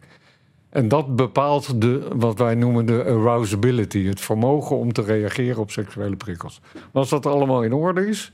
En 0.70 0.88
dat 0.88 1.16
bepaalt 1.16 1.81
de, 1.81 2.09
wat 2.14 2.38
wij 2.38 2.55
noemen 2.55 2.87
de 2.87 3.05
arousability, 3.05 4.07
het 4.07 4.20
vermogen 4.20 4.77
om 4.77 4.92
te 4.92 5.03
reageren 5.03 5.61
op 5.61 5.70
seksuele 5.70 6.16
prikkels. 6.16 6.61
Maar 6.72 6.83
als 6.92 7.09
dat 7.09 7.27
allemaal 7.27 7.62
in 7.62 7.72
orde 7.72 8.07
is, 8.07 8.33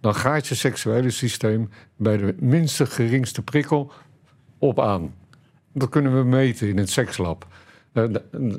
dan 0.00 0.14
gaat 0.14 0.46
je 0.46 0.54
seksuele 0.54 1.10
systeem 1.10 1.68
bij 1.96 2.16
de 2.16 2.34
minste 2.38 2.86
geringste 2.86 3.42
prikkel 3.42 3.92
op 4.58 4.80
aan. 4.80 5.14
Dat 5.72 5.88
kunnen 5.88 6.16
we 6.16 6.24
meten 6.24 6.68
in 6.68 6.78
het 6.78 6.90
sekslab. 6.90 7.46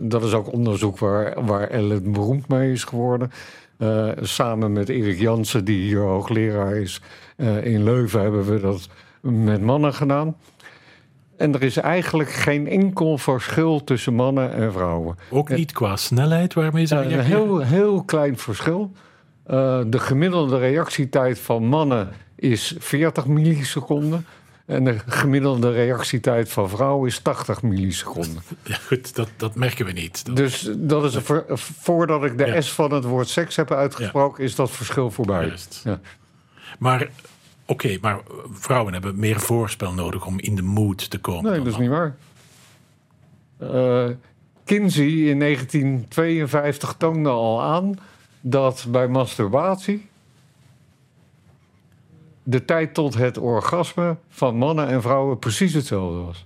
Dat 0.02 0.24
is 0.24 0.34
ook 0.34 0.52
onderzoek 0.52 1.00
waar, 1.00 1.46
waar 1.46 1.68
Ellen 1.68 2.12
beroemd 2.12 2.48
mee 2.48 2.72
is 2.72 2.84
geworden. 2.84 3.32
Uh, 3.78 4.10
samen 4.22 4.74
met 4.74 4.90
Erik 4.90 5.20
Jansen, 5.20 5.66
die 5.66 5.82
hier 5.82 6.00
hoogleraar 6.00 6.76
is 6.76 7.02
uh, 7.38 7.66
in 7.66 7.84
Leuven, 7.84 8.22
hebben 8.22 8.46
we 8.46 8.60
dat 8.60 8.90
met 9.22 9.62
mannen 9.62 9.94
gedaan. 9.94 10.36
En 11.38 11.54
er 11.54 11.64
is 11.64 11.78
eigenlijk 11.78 12.30
geen 12.30 12.68
enkel 12.68 13.18
verschil 13.18 13.84
tussen 13.84 14.14
mannen 14.14 14.54
en 14.54 14.72
vrouwen. 14.72 15.16
Ook 15.30 15.50
niet 15.50 15.72
qua 15.72 15.96
snelheid 15.96 16.54
waarmee 16.54 16.86
ze 16.86 16.96
Een 16.96 17.20
heel, 17.20 17.60
heel 17.60 18.04
klein 18.04 18.38
verschil. 18.38 18.92
De 19.46 20.00
gemiddelde 20.00 20.58
reactietijd 20.58 21.40
van 21.40 21.66
mannen 21.66 22.10
is 22.36 22.76
40 22.80 23.26
milliseconden. 23.28 24.26
En 24.66 24.84
de 24.84 25.00
gemiddelde 25.06 25.72
reactietijd 25.72 26.50
van 26.50 26.70
vrouwen 26.70 27.08
is 27.08 27.20
80 27.20 27.62
milliseconden. 27.62 28.42
Ja, 28.64 28.76
goed, 28.76 29.16
dat, 29.16 29.30
dat 29.38 29.56
merken 29.56 29.86
we 29.86 29.92
niet. 29.92 30.26
Dat... 30.26 30.36
Dus 30.36 30.70
dat 30.78 31.04
is 31.04 31.18
voordat 31.56 32.24
ik 32.24 32.38
de 32.38 32.46
ja. 32.46 32.62
S 32.62 32.72
van 32.72 32.94
het 32.94 33.04
woord 33.04 33.28
seks 33.28 33.56
heb 33.56 33.72
uitgesproken, 33.72 34.44
ja. 34.44 34.50
is 34.50 34.56
dat 34.56 34.72
verschil 34.72 35.12
voorbij. 35.12 35.54
Ja. 35.84 36.00
Maar 36.80 37.02
oké, 37.02 37.12
okay, 37.66 37.98
maar 38.02 38.20
vrouwen 38.52 38.94
hebben 38.94 39.20
meer 39.20 39.40
voorspel 39.40 39.94
nodig 39.94 40.26
om 40.26 40.40
in 40.40 40.56
de 40.56 40.62
mood 40.62 41.10
te 41.10 41.18
komen. 41.20 41.52
Nee, 41.52 41.62
dat 41.62 41.74
is 41.74 41.78
niet 41.78 41.90
waar. 41.90 42.16
Uh, 43.62 44.10
Kinsey 44.64 45.06
in 45.06 45.40
1952 45.40 46.96
toonde 46.98 47.30
al 47.30 47.62
aan 47.62 48.00
dat 48.42 48.86
bij 48.90 49.08
masturbatie 49.08 50.10
de 52.52 52.66
tijd 52.66 52.94
tot 52.94 53.14
het 53.16 53.38
orgasme 53.38 54.16
van 54.30 54.56
mannen 54.56 54.88
en 54.88 55.02
vrouwen 55.02 55.40
precies 55.40 55.74
hetzelfde 55.74 56.18
was. 56.20 56.46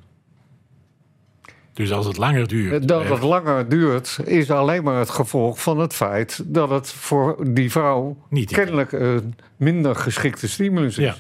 Dus 1.74 1.92
als 1.92 2.06
het 2.06 2.18
langer 2.18 2.48
duurt. 2.48 2.88
Dat 2.88 3.04
het 3.08 3.22
langer 3.22 3.70
duurt, 3.70 4.20
is 4.24 4.52
alleen 4.52 4.84
maar 4.84 5.00
het 5.00 5.10
gevolg 5.10 5.62
van 5.62 5.80
het 5.80 5.94
feit 5.94 6.44
dat 6.46 6.70
het 6.70 6.92
voor 6.92 7.54
die 7.54 7.72
vrouw 7.72 8.18
Niet 8.30 8.52
kennelijk 8.52 8.92
een 8.92 9.36
minder 9.58 9.96
geschikte 9.96 10.48
stimulus 10.48 10.98
is. 10.98 11.04
Ja. 11.04 11.16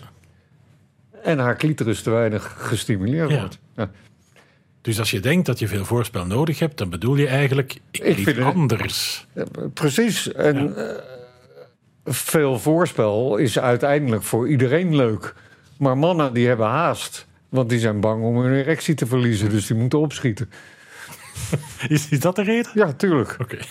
En 1.23 1.39
haar 1.39 1.57
clitoris 1.57 2.01
te 2.01 2.09
weinig 2.09 2.55
gestimuleerd 2.57 3.29
Ja. 3.29 3.39
wordt. 3.39 3.59
Ja. 3.75 3.91
Dus 4.81 4.99
als 4.99 5.11
je 5.11 5.19
denkt 5.19 5.45
dat 5.45 5.59
je 5.59 5.67
veel 5.67 5.85
voorspel 5.85 6.25
nodig 6.25 6.59
hebt, 6.59 6.77
dan 6.77 6.89
bedoel 6.89 7.15
je 7.15 7.27
eigenlijk 7.27 7.73
ik, 7.91 8.01
Ik 8.01 8.17
iets 8.17 8.31
vind 8.31 8.39
anders. 8.39 9.27
Precies. 9.73 10.31
En 10.31 10.75
eh, 10.77 11.14
veel 12.05 12.59
voorspel 12.59 13.37
is 13.37 13.59
uiteindelijk 13.59 14.23
voor 14.23 14.49
iedereen 14.49 14.95
leuk. 14.95 15.33
Maar 15.77 15.97
mannen 15.97 16.33
die 16.33 16.47
hebben 16.47 16.67
haast. 16.67 17.27
Want 17.49 17.69
die 17.69 17.79
zijn 17.79 17.99
bang 17.99 18.23
om 18.23 18.37
hun 18.37 18.53
erectie 18.53 18.95
te 18.95 19.05
verliezen. 19.05 19.49
Dus 19.49 19.67
die 19.67 19.77
moeten 19.77 19.99
opschieten. 19.99 20.49
Is, 21.87 22.09
is 22.09 22.19
dat 22.19 22.35
de 22.35 22.43
reden? 22.43 22.71
Ja, 22.73 22.93
tuurlijk. 22.93 23.35
Oké. 23.39 23.57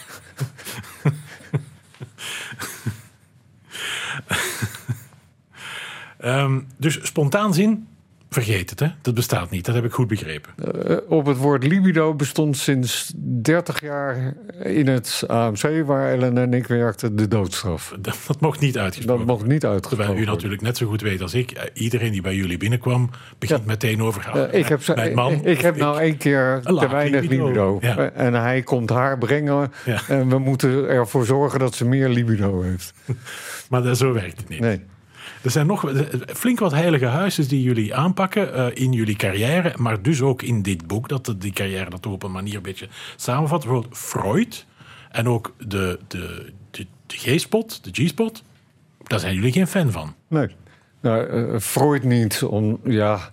Ehm, 6.18 6.61
dus 6.77 7.07
spontaan 7.07 7.55
zin, 7.55 7.88
vergeet 8.35 8.70
het, 8.70 8.81
hè? 8.81 8.87
Dat 9.03 9.14
bestaat 9.14 9.51
niet. 9.51 9.64
Dat 9.64 9.75
heb 9.75 9.85
ik 9.85 9.92
goed 9.92 10.09
begrepen. 10.09 10.51
Eh, 10.88 10.97
op 11.09 11.27
het 11.27 11.37
woord 11.37 11.66
libido 11.66 12.14
bestond 12.14 12.57
sinds 12.57 13.12
30 13.16 13.81
jaar 13.81 14.35
in 14.62 14.87
het 14.88 15.25
AMC... 15.27 15.83
waar 15.87 16.11
Ellen 16.12 16.38
en 16.38 16.53
ik 16.55 16.66
werkten, 16.66 17.16
de 17.16 17.29
doodstraf. 17.29 17.94
Dat, 18.01 18.16
dat 18.27 18.40
mocht 18.40 18.61
niet 18.61 18.75
Dat 18.75 18.83
uitgesproken 18.83 19.27
mocht 19.27 19.47
niet 19.47 19.61
Terwijl 19.61 19.73
uitgesproken 19.75 20.12
u 20.14 20.16
worden. 20.16 20.35
natuurlijk 20.35 20.62
net 20.62 20.77
zo 20.77 20.87
goed 20.87 21.01
weet 21.01 21.20
als 21.23 21.35
ik. 21.35 21.51
eh, 21.51 21.64
Iedereen 21.75 22.12
die 22.12 22.20
bij 22.23 22.35
jullie 22.35 22.57
binnenkwam, 22.57 23.11
begint 23.38 23.66
meteen 23.66 24.03
over. 24.03 24.31
Eh, 24.51 24.59
ik 24.59 24.66
heb, 24.68 24.87
mijn 24.94 25.14
man, 25.14 25.33
ik, 25.33 25.44
ik 25.44 25.61
heb 25.61 25.77
nou 25.77 26.01
één 26.01 26.16
keer 26.16 26.61
te 26.64 26.88
weinig 26.88 27.20
libido. 27.20 27.44
libido. 27.47 27.79
Ja. 27.81 27.97
Eh, 27.97 28.27
En 28.27 28.35
hij 28.35 28.62
komt 28.62 28.90
haar 28.90 29.18
brengen. 29.18 29.73
Ja. 29.85 30.01
En 30.09 30.29
we 30.29 30.38
moeten 30.38 30.88
ervoor 30.88 31.25
zorgen 31.27 31.59
dat 31.59 31.75
ze 31.75 31.85
meer 31.85 32.09
libido 32.09 32.62
heeft. 32.62 32.92
Maar 33.70 33.83
dat, 33.83 33.99
zo 33.99 34.12
werkt 34.12 34.37
het 34.38 34.49
niet. 34.49 34.61
Nee. 34.61 34.81
Er 35.42 35.50
zijn 35.50 35.66
nog 35.66 35.92
flink 36.26 36.58
wat 36.58 36.72
heilige 36.72 37.06
huizen 37.06 37.48
die 37.48 37.62
jullie 37.62 37.94
aanpakken 37.94 38.56
uh, 38.56 38.66
in 38.74 38.92
jullie 38.92 39.16
carrière, 39.16 39.72
maar 39.76 40.02
dus 40.02 40.22
ook 40.22 40.42
in 40.42 40.62
dit 40.62 40.87
boek, 40.87 41.08
dat 41.08 41.34
die 41.38 41.52
carrière 41.52 41.90
dat 41.90 42.06
op 42.06 42.22
een 42.22 42.32
manier 42.32 42.56
een 42.56 42.62
beetje 42.62 42.88
samenvat. 43.16 43.60
Bijvoorbeeld 43.60 43.96
Freud 43.96 44.66
en 45.10 45.28
ook 45.28 45.54
de, 45.58 45.98
de, 46.08 46.52
de, 46.70 46.87
de 47.06 47.16
G-spot, 47.16 47.84
de 47.84 48.04
G-spot. 48.04 48.42
Daar 49.02 49.20
zijn 49.20 49.34
jullie 49.34 49.52
geen 49.52 49.66
fan 49.66 49.90
van. 49.90 50.14
Nee. 50.28 50.48
Nou, 51.00 51.26
uh, 51.26 51.58
Freud 51.58 52.02
niet. 52.02 52.42
Om, 52.42 52.80
ja, 52.84 53.30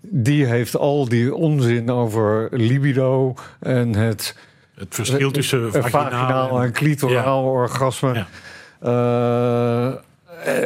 die 0.00 0.44
heeft 0.44 0.76
al 0.76 1.08
die 1.08 1.34
onzin 1.34 1.90
over 1.90 2.48
libido 2.50 3.34
en 3.60 3.94
het... 3.94 4.36
Het 4.74 4.94
verschil 4.94 5.30
tussen 5.30 5.72
vaginaal, 5.72 5.90
vaginaal 5.90 6.62
en 6.62 6.72
clitoraal 6.72 7.44
orgasme. 7.44 8.26
Ja. 8.82 9.88
Uh, 9.92 10.00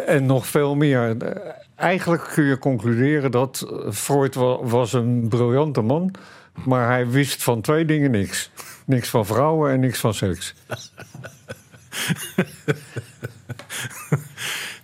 en 0.06 0.26
nog 0.26 0.46
veel 0.46 0.74
meer. 0.74 1.16
Eigenlijk 1.76 2.30
kun 2.32 2.44
je 2.44 2.58
concluderen 2.58 3.30
dat 3.30 3.66
Freud 3.92 4.34
was 4.62 4.92
een 4.92 5.28
briljante 5.28 5.80
man... 5.80 6.14
maar 6.64 6.88
hij 6.88 7.08
wist 7.08 7.42
van 7.42 7.60
twee 7.60 7.84
dingen 7.84 8.10
niks. 8.10 8.50
Niks 8.86 9.08
van 9.08 9.26
vrouwen 9.26 9.72
en 9.72 9.80
niks 9.80 9.98
van 9.98 10.14
seks. 10.14 10.54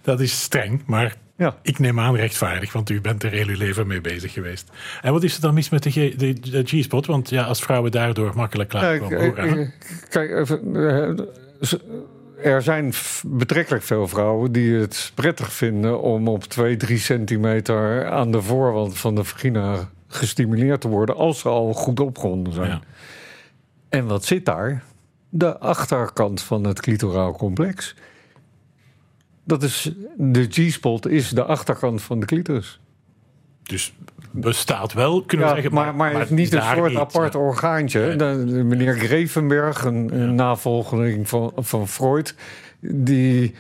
dat 0.02 0.20
is 0.20 0.40
streng, 0.40 0.82
maar 0.86 1.16
ja. 1.36 1.56
ik 1.62 1.78
neem 1.78 2.00
aan 2.00 2.16
rechtvaardig, 2.16 2.72
want 2.72 2.90
u 2.90 3.00
bent 3.00 3.22
er 3.22 3.30
heel 3.30 3.46
uw 3.46 3.56
leven 3.56 3.86
mee 3.86 4.00
bezig 4.00 4.32
geweest. 4.32 4.70
En 5.02 5.12
wat 5.12 5.22
is 5.22 5.34
er 5.34 5.40
dan 5.40 5.54
mis 5.54 5.68
met 5.68 5.82
de, 5.82 6.36
de, 6.40 6.62
G-spot? 6.64 7.06
Want 7.06 7.30
ja, 7.30 7.42
als 7.42 7.60
vrouwen 7.60 7.90
daardoor 7.90 8.32
makkelijk 8.34 8.68
klaarkomen. 8.68 9.72
Kijk, 10.08 10.30
eh, 10.30 11.02
er 12.42 12.62
zijn 12.62 12.92
betrekkelijk 13.26 13.84
veel 13.84 14.08
vrouwen 14.08 14.52
die 14.52 14.74
het 14.74 15.12
prettig 15.14 15.52
vinden 15.52 16.00
om 16.00 16.28
op 16.28 16.44
2, 16.44 16.76
3 16.76 16.98
centimeter 16.98 18.10
aan 18.10 18.30
de 18.30 18.42
voorwand 18.42 18.98
van 18.98 19.14
de 19.14 19.24
vagina 19.24 19.88
gestimuleerd 20.06 20.80
te 20.80 20.88
worden 20.88 21.16
als 21.16 21.38
ze 21.38 21.48
al 21.48 21.72
goed 21.72 22.00
opgewonden 22.00 22.52
zijn. 22.52 22.70
Ja. 22.70 22.80
En 23.88 24.06
wat 24.06 24.24
zit 24.24 24.44
daar? 24.44 24.82
De 25.28 25.58
achterkant 25.58 26.42
van 26.42 26.64
het 26.64 26.80
clitoraal 26.80 27.36
complex. 27.36 27.94
Dat 29.44 29.62
is, 29.62 29.92
de 30.16 30.46
G-spot 30.50 31.08
is 31.08 31.28
de 31.28 31.44
achterkant 31.44 32.02
van 32.02 32.20
de 32.20 32.26
clitoris. 32.26 32.80
Dus 33.70 33.94
bestaat 34.30 34.92
wel, 34.92 35.22
kunnen 35.22 35.46
we 35.46 35.52
zeggen. 35.52 35.74
Maar, 35.74 35.84
maar, 35.84 35.94
maar, 35.94 36.12
maar 36.12 36.20
het 36.20 36.30
is 36.30 36.36
niet 36.36 36.52
een 36.52 36.76
soort 36.76 36.96
apart 36.96 37.34
orgaantje. 37.34 38.16
De, 38.16 38.24
meneer 38.64 38.94
Grevenberg, 38.94 39.84
een, 39.84 40.34
navolgeling 40.34 41.28
van, 41.28 41.52
van 41.56 41.88
Freud, 41.88 42.34
die 42.80 43.54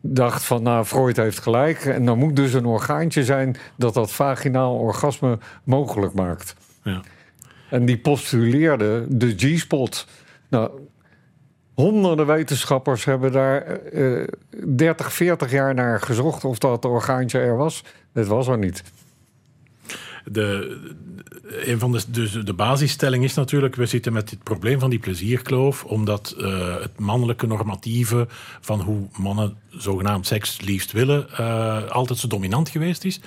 dacht 0.00 0.44
van, 0.44 0.62
nou, 0.62 0.84
Freud 0.84 1.16
heeft 1.16 1.38
gelijk. 1.38 1.84
En 1.84 2.04
dan 2.04 2.18
moet 2.18 2.36
dus 2.36 2.52
een 2.52 2.66
orgaantje 2.66 3.24
zijn 3.24 3.56
dat 3.76 3.94
dat 3.94 4.12
vaginaal 4.12 4.76
orgasme 4.76 5.38
mogelijk 5.64 6.14
maakt. 6.14 6.54
Ja. 6.82 7.00
En 7.70 7.84
die 7.84 7.98
postuleerde 7.98 9.04
de 9.08 9.34
G-spot. 9.36 10.06
Nou, 10.48 10.70
honderden 11.74 12.26
wetenschappers 12.26 13.04
hebben 13.04 13.32
daar 13.32 13.78
uh, 13.92 14.26
30, 14.66 15.12
40 15.12 15.50
jaar 15.50 15.74
naar 15.74 16.00
gezocht 16.00 16.44
of 16.44 16.58
dat 16.58 16.84
orgaantje 16.84 17.38
er 17.38 17.56
was. 17.56 17.84
Het 18.12 18.26
was 18.26 18.48
er 18.48 18.58
niet. 18.58 18.82
De, 20.30 20.78
een 21.48 21.78
van 21.78 21.92
de, 21.92 22.02
dus 22.08 22.32
de 22.32 22.52
basisstelling 22.52 23.24
is 23.24 23.34
natuurlijk, 23.34 23.74
we 23.74 23.86
zitten 23.86 24.12
met 24.12 24.30
het 24.30 24.42
probleem 24.42 24.78
van 24.78 24.90
die 24.90 24.98
plezierkloof, 24.98 25.84
omdat 25.84 26.34
uh, 26.38 26.80
het 26.80 26.98
mannelijke 26.98 27.46
normatieve 27.46 28.26
van 28.60 28.80
hoe 28.80 29.08
mannen 29.18 29.56
zogenaamd 29.70 30.26
seks 30.26 30.60
liefst 30.60 30.92
willen, 30.92 31.26
uh, 31.40 31.90
altijd 31.90 32.18
zo 32.18 32.28
dominant 32.28 32.68
geweest 32.68 33.04
is. 33.04 33.20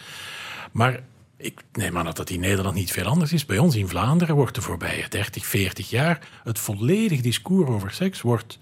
Maar 0.72 1.00
ik 1.38 1.64
neem 1.72 1.98
aan 1.98 2.06
dat 2.06 2.18
dat 2.18 2.30
in 2.30 2.40
Nederland 2.40 2.76
niet 2.76 2.92
veel 2.92 3.06
anders 3.06 3.34
is. 3.34 3.46
Bij 3.46 3.58
ons 3.58 3.76
in 3.76 3.88
Vlaanderen 3.88 4.36
wordt 4.36 4.56
de 4.56 4.62
voorbije 4.62 5.10
30, 5.10 5.46
40 5.46 5.90
jaar 5.90 6.28
het 6.44 6.60
volledig 6.60 7.22
discours 7.22 7.70
over 7.70 7.92
seks 7.92 8.22
wordt 8.22 8.58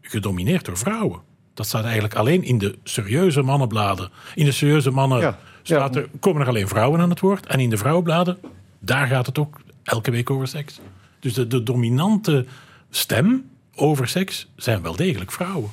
gedomineerd 0.00 0.64
door 0.64 0.78
vrouwen. 0.78 1.20
Dat 1.54 1.66
staat 1.66 1.84
eigenlijk 1.84 2.14
alleen 2.14 2.42
in 2.42 2.58
de 2.58 2.78
serieuze 2.82 3.42
mannenbladen. 3.42 4.10
In 4.34 4.44
de 4.44 4.52
serieuze 4.52 4.90
mannen 4.90 5.20
ja, 5.20 5.38
staat 5.66 5.96
er, 5.96 6.08
komen 6.20 6.42
er 6.42 6.48
alleen 6.48 6.68
vrouwen 6.68 7.00
aan 7.00 7.10
het 7.10 7.20
woord. 7.20 7.46
En 7.46 7.60
in 7.60 7.70
de 7.70 7.76
vrouwenbladen, 7.76 8.38
daar 8.78 9.06
gaat 9.06 9.26
het 9.26 9.38
ook 9.38 9.60
elke 9.82 10.10
week 10.10 10.30
over 10.30 10.48
seks. 10.48 10.80
Dus 11.20 11.34
de, 11.34 11.46
de 11.46 11.62
dominante 11.62 12.46
stem 12.90 13.50
over 13.74 14.08
seks 14.08 14.50
zijn 14.56 14.82
wel 14.82 14.96
degelijk 14.96 15.32
vrouwen. 15.32 15.70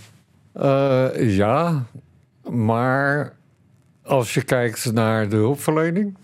Uh, 0.55 1.35
ja, 1.35 1.85
maar 2.49 3.33
als 4.03 4.33
je 4.33 4.41
kijkt 4.41 4.91
naar 4.93 5.29
de 5.29 5.35
hulpverlening, 5.35 6.15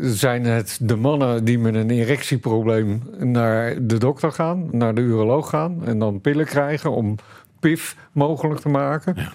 zijn 0.00 0.44
het 0.44 0.78
de 0.82 0.96
mannen 0.96 1.44
die 1.44 1.58
met 1.58 1.74
een 1.74 1.90
erectieprobleem 1.90 3.02
naar 3.18 3.86
de 3.86 3.98
dokter 3.98 4.32
gaan, 4.32 4.68
naar 4.72 4.94
de 4.94 5.00
uroloog 5.00 5.48
gaan 5.48 5.84
en 5.84 5.98
dan 5.98 6.20
pillen 6.20 6.46
krijgen 6.46 6.90
om 6.90 7.16
PIF 7.60 7.96
mogelijk 8.12 8.60
te 8.60 8.68
maken. 8.68 9.14
Ja. 9.16 9.32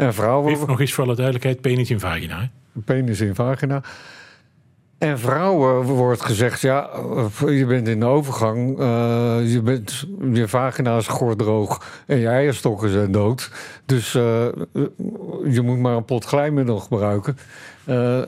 En 0.00 0.14
vrouwen. 0.14 0.52
PIF 0.52 0.66
nog 0.66 0.80
eens 0.80 0.92
voor 0.92 1.04
alle 1.04 1.14
duidelijkheid: 1.14 1.60
penis 1.60 1.90
in 1.90 2.00
vagina. 2.00 2.40
Hè? 2.40 2.46
Penis 2.84 3.20
in 3.20 3.34
vagina. 3.34 3.82
En 4.98 5.18
vrouwen 5.18 5.82
wordt 5.82 6.22
gezegd, 6.22 6.60
ja, 6.60 6.90
je 7.46 7.66
bent 7.66 7.88
in 7.88 8.00
de 8.00 8.06
overgang, 8.06 8.78
uh, 8.78 9.52
je, 9.52 9.60
bent, 9.62 10.06
je 10.32 10.48
vagina 10.48 10.96
is 10.96 11.06
gordroog 11.06 12.02
en 12.06 12.18
je 12.18 12.28
eierstokken 12.28 12.90
zijn 12.90 13.12
dood. 13.12 13.50
Dus 13.86 14.14
uh, 14.14 14.22
je 15.44 15.60
moet 15.62 15.78
maar 15.78 15.96
een 15.96 16.04
pot 16.04 16.24
glijmiddel 16.24 16.78
gebruiken. 16.78 17.38
Uh, 17.84 18.20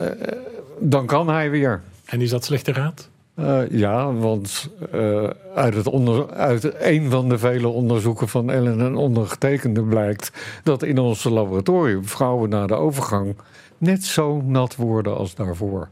dan 0.79 1.05
kan 1.05 1.29
hij 1.29 1.49
weer. 1.49 1.81
En 2.05 2.21
is 2.21 2.29
dat 2.29 2.43
slechte 2.45 2.71
raad? 2.71 3.09
Uh, 3.39 3.69
ja, 3.69 4.13
want 4.13 4.69
uh, 4.93 5.29
uit, 5.55 5.73
het 5.73 5.87
onder, 5.87 6.31
uit 6.31 6.81
een 6.81 7.09
van 7.09 7.29
de 7.29 7.37
vele 7.37 7.67
onderzoeken 7.67 8.27
van 8.27 8.51
Ellen 8.51 8.81
en 8.81 8.95
ondergetekende 8.95 9.83
blijkt 9.83 10.31
dat 10.63 10.83
in 10.83 10.97
ons 10.97 11.23
laboratorium 11.23 12.07
vrouwen 12.07 12.49
na 12.49 12.67
de 12.67 12.73
overgang 12.73 13.35
net 13.77 14.03
zo 14.03 14.41
nat 14.41 14.75
worden 14.75 15.17
als 15.17 15.35
daarvoor. 15.35 15.89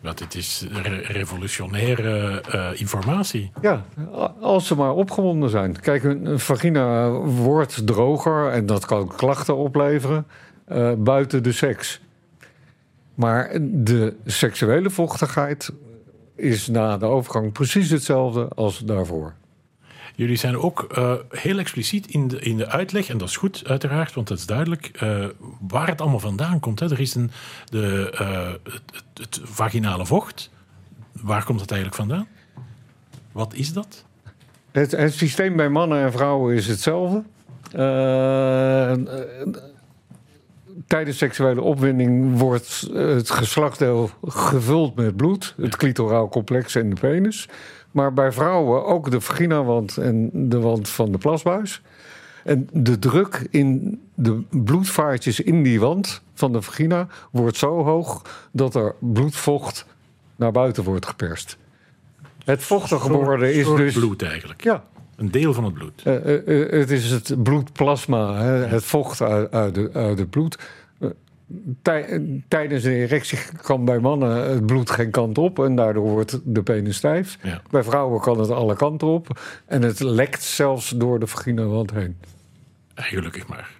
Want 0.00 0.18
het 0.18 0.34
is 0.34 0.66
revolutionaire 1.02 2.42
uh, 2.54 2.80
informatie. 2.80 3.52
Ja, 3.60 3.84
als 4.40 4.66
ze 4.66 4.74
maar 4.74 4.92
opgewonden 4.92 5.50
zijn. 5.50 5.80
Kijk, 5.80 6.04
een 6.04 6.38
vagina 6.38 7.10
wordt 7.20 7.86
droger 7.86 8.48
en 8.48 8.66
dat 8.66 8.86
kan 8.86 9.12
klachten 9.16 9.56
opleveren 9.56 10.26
buiten 10.98 11.42
de 11.42 11.52
seks. 11.52 12.00
Maar 13.14 13.50
de 13.60 14.14
seksuele 14.24 14.90
vochtigheid 14.90 15.72
is 16.42 16.66
na 16.66 16.96
de 16.96 17.06
overgang 17.06 17.52
precies 17.52 17.90
hetzelfde 17.90 18.48
als 18.48 18.78
daarvoor. 18.78 19.34
Jullie 20.14 20.36
zijn 20.36 20.56
ook 20.56 20.92
uh, 20.98 21.14
heel 21.30 21.58
expliciet 21.58 22.06
in 22.06 22.28
de, 22.28 22.40
in 22.40 22.56
de 22.56 22.68
uitleg, 22.68 23.08
en 23.08 23.18
dat 23.18 23.28
is 23.28 23.36
goed 23.36 23.62
uiteraard, 23.66 24.14
want 24.14 24.28
dat 24.28 24.38
is 24.38 24.46
duidelijk, 24.46 25.02
uh, 25.02 25.26
waar 25.68 25.86
het 25.86 26.00
allemaal 26.00 26.18
vandaan 26.18 26.60
komt. 26.60 26.80
Hè. 26.80 26.90
Er 26.90 27.00
is 27.00 27.14
een, 27.14 27.30
de, 27.64 28.12
uh, 28.20 28.72
het, 28.72 28.82
het, 29.14 29.40
vaginale 29.42 30.06
vocht. 30.06 30.50
Waar 31.12 31.44
komt 31.44 31.58
dat 31.58 31.70
eigenlijk 31.70 32.00
vandaan? 32.00 32.26
Wat 33.32 33.54
is 33.54 33.72
dat? 33.72 34.04
Het, 34.70 34.90
het 34.90 35.14
systeem 35.14 35.56
bij 35.56 35.68
mannen 35.68 36.02
en 36.02 36.12
vrouwen 36.12 36.54
is 36.54 36.66
hetzelfde 36.66 37.22
tijdens 40.92 41.18
seksuele 41.18 41.60
opwinding 41.60 42.38
wordt 42.38 42.88
het 42.92 43.30
geslachtsdeel 43.30 44.10
gevuld 44.24 44.94
met 44.94 45.16
bloed, 45.16 45.54
het 45.60 45.76
clitoraal 45.76 46.28
complex 46.28 46.74
en 46.74 46.90
de 46.90 47.00
penis. 47.00 47.48
Maar 47.90 48.12
bij 48.12 48.32
vrouwen 48.32 48.84
ook 48.84 49.10
de 49.10 49.20
vaginawand 49.20 49.96
en 49.96 50.30
de 50.32 50.60
wand 50.60 50.88
van 50.88 51.12
de 51.12 51.18
plasbuis. 51.18 51.82
En 52.44 52.68
de 52.72 52.98
druk 52.98 53.46
in 53.50 54.00
de 54.14 54.42
bloedvaartjes 54.50 55.40
in 55.40 55.62
die 55.62 55.80
wand 55.80 56.22
van 56.34 56.52
de 56.52 56.62
vagina 56.62 57.06
wordt 57.30 57.56
zo 57.56 57.84
hoog 57.84 58.22
dat 58.50 58.74
er 58.74 58.94
bloedvocht 58.98 59.86
naar 60.36 60.52
buiten 60.52 60.84
wordt 60.84 61.06
geperst. 61.06 61.56
Het 62.44 62.62
vochtige 62.62 63.12
worden 63.12 63.54
is 63.54 63.66
dus. 63.66 63.94
bloed 63.94 64.22
eigenlijk. 64.22 64.64
Ja. 64.64 64.84
Een 65.16 65.30
deel 65.30 65.54
van 65.54 65.64
het 65.64 65.74
bloed. 65.74 66.02
Uh, 66.06 66.46
uh, 66.46 66.70
het 66.70 66.90
is 66.90 67.10
het 67.10 67.42
bloedplasma, 67.42 68.34
hè, 68.34 68.52
het 68.52 68.84
vocht 68.84 69.20
uit, 69.20 69.50
uit, 69.50 69.74
de, 69.74 69.90
uit 69.92 70.18
het 70.18 70.30
bloed 70.30 70.58
tijdens 72.48 72.84
een 72.84 72.92
erectie 72.92 73.38
kan 73.62 73.84
bij 73.84 73.98
mannen 73.98 74.50
het 74.50 74.66
bloed 74.66 74.90
geen 74.90 75.10
kant 75.10 75.38
op 75.38 75.64
en 75.64 75.76
daardoor 75.76 76.08
wordt 76.08 76.40
de 76.44 76.62
penis 76.62 76.96
stijf. 76.96 77.38
Bij 77.70 77.82
vrouwen 77.82 78.20
kan 78.20 78.38
het 78.40 78.50
alle 78.50 78.76
kanten 78.76 79.08
op 79.08 79.40
en 79.66 79.82
het 79.82 80.00
lekt 80.00 80.42
zelfs 80.42 80.88
door 80.88 81.20
de 81.20 81.26
vaginawand 81.26 81.90
heen. 81.90 82.16
Gelukkig 82.94 83.46
maar. 83.46 83.70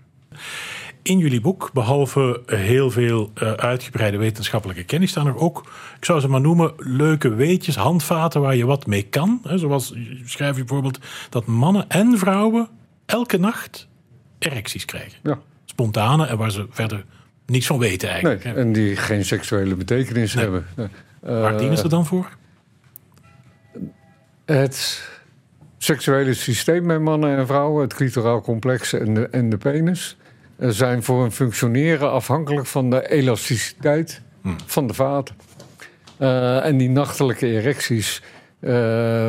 In 1.02 1.18
jullie 1.18 1.40
boek, 1.40 1.70
behalve 1.72 2.42
heel 2.46 2.90
veel 2.90 3.30
uh, 3.42 3.52
uitgebreide 3.52 4.16
wetenschappelijke 4.16 4.85
kennis, 4.85 5.11
staan 5.11 5.26
er 5.26 5.37
ook, 5.37 5.58
ik 5.98 6.04
zou 6.04 6.20
ze 6.20 6.28
maar 6.28 6.40
noemen, 6.40 6.72
leuke 6.76 7.28
weetjes, 7.28 7.76
handvaten 7.76 8.40
waar 8.40 8.56
je 8.56 8.66
wat 8.66 8.87
mee 8.87 9.02
kan. 9.02 9.40
Zoals 9.44 9.94
schrijf 10.24 10.56
je 10.56 10.64
bijvoorbeeld 10.64 10.98
dat 11.30 11.46
mannen 11.46 11.88
en 11.88 12.18
vrouwen 12.18 12.68
elke 13.06 13.38
nacht 13.38 13.88
erecties 14.38 14.85
krijgen. 14.85 15.18
Ja 15.22 15.38
spontane 15.72 16.26
en 16.26 16.37
waar 16.37 16.50
ze 16.50 16.66
verder 16.70 17.04
niets 17.46 17.66
van 17.66 17.78
weten 17.78 18.09
eigenlijk. 18.09 18.44
Nee, 18.44 18.55
en 18.55 18.72
die 18.72 18.96
geen 18.96 19.24
seksuele 19.24 19.74
betekenis 19.74 20.35
hebben. 20.35 20.66
waar 21.20 21.59
dienen 21.59 21.78
ze 21.78 21.88
dan 21.88 22.07
voor? 22.07 22.28
Het 24.44 25.11
seksuele 25.78 26.35
systeem 26.35 26.87
bij 26.87 26.98
mannen 26.98 27.37
en 27.37 27.46
vrouwen, 27.46 27.83
het 27.83 27.94
clitoraal 27.94 28.40
complex 28.40 28.92
en 28.92 29.14
de, 29.14 29.28
en 29.28 29.50
de 29.50 29.57
penis, 29.57 30.16
zijn 30.59 31.02
voor 31.02 31.20
hun 31.20 31.33
functioneren 31.33 32.11
afhankelijk 32.11 32.66
van 32.66 32.90
de 32.90 33.11
elasticiteit 33.11 34.20
hmm. 34.40 34.57
van 34.66 34.87
de 34.87 34.94
vaat. 34.94 35.33
Uh, 36.18 36.64
en 36.64 36.76
die 36.76 36.90
nachtelijke 36.90 37.46
erecties 37.46 38.22
uh, 38.61 38.70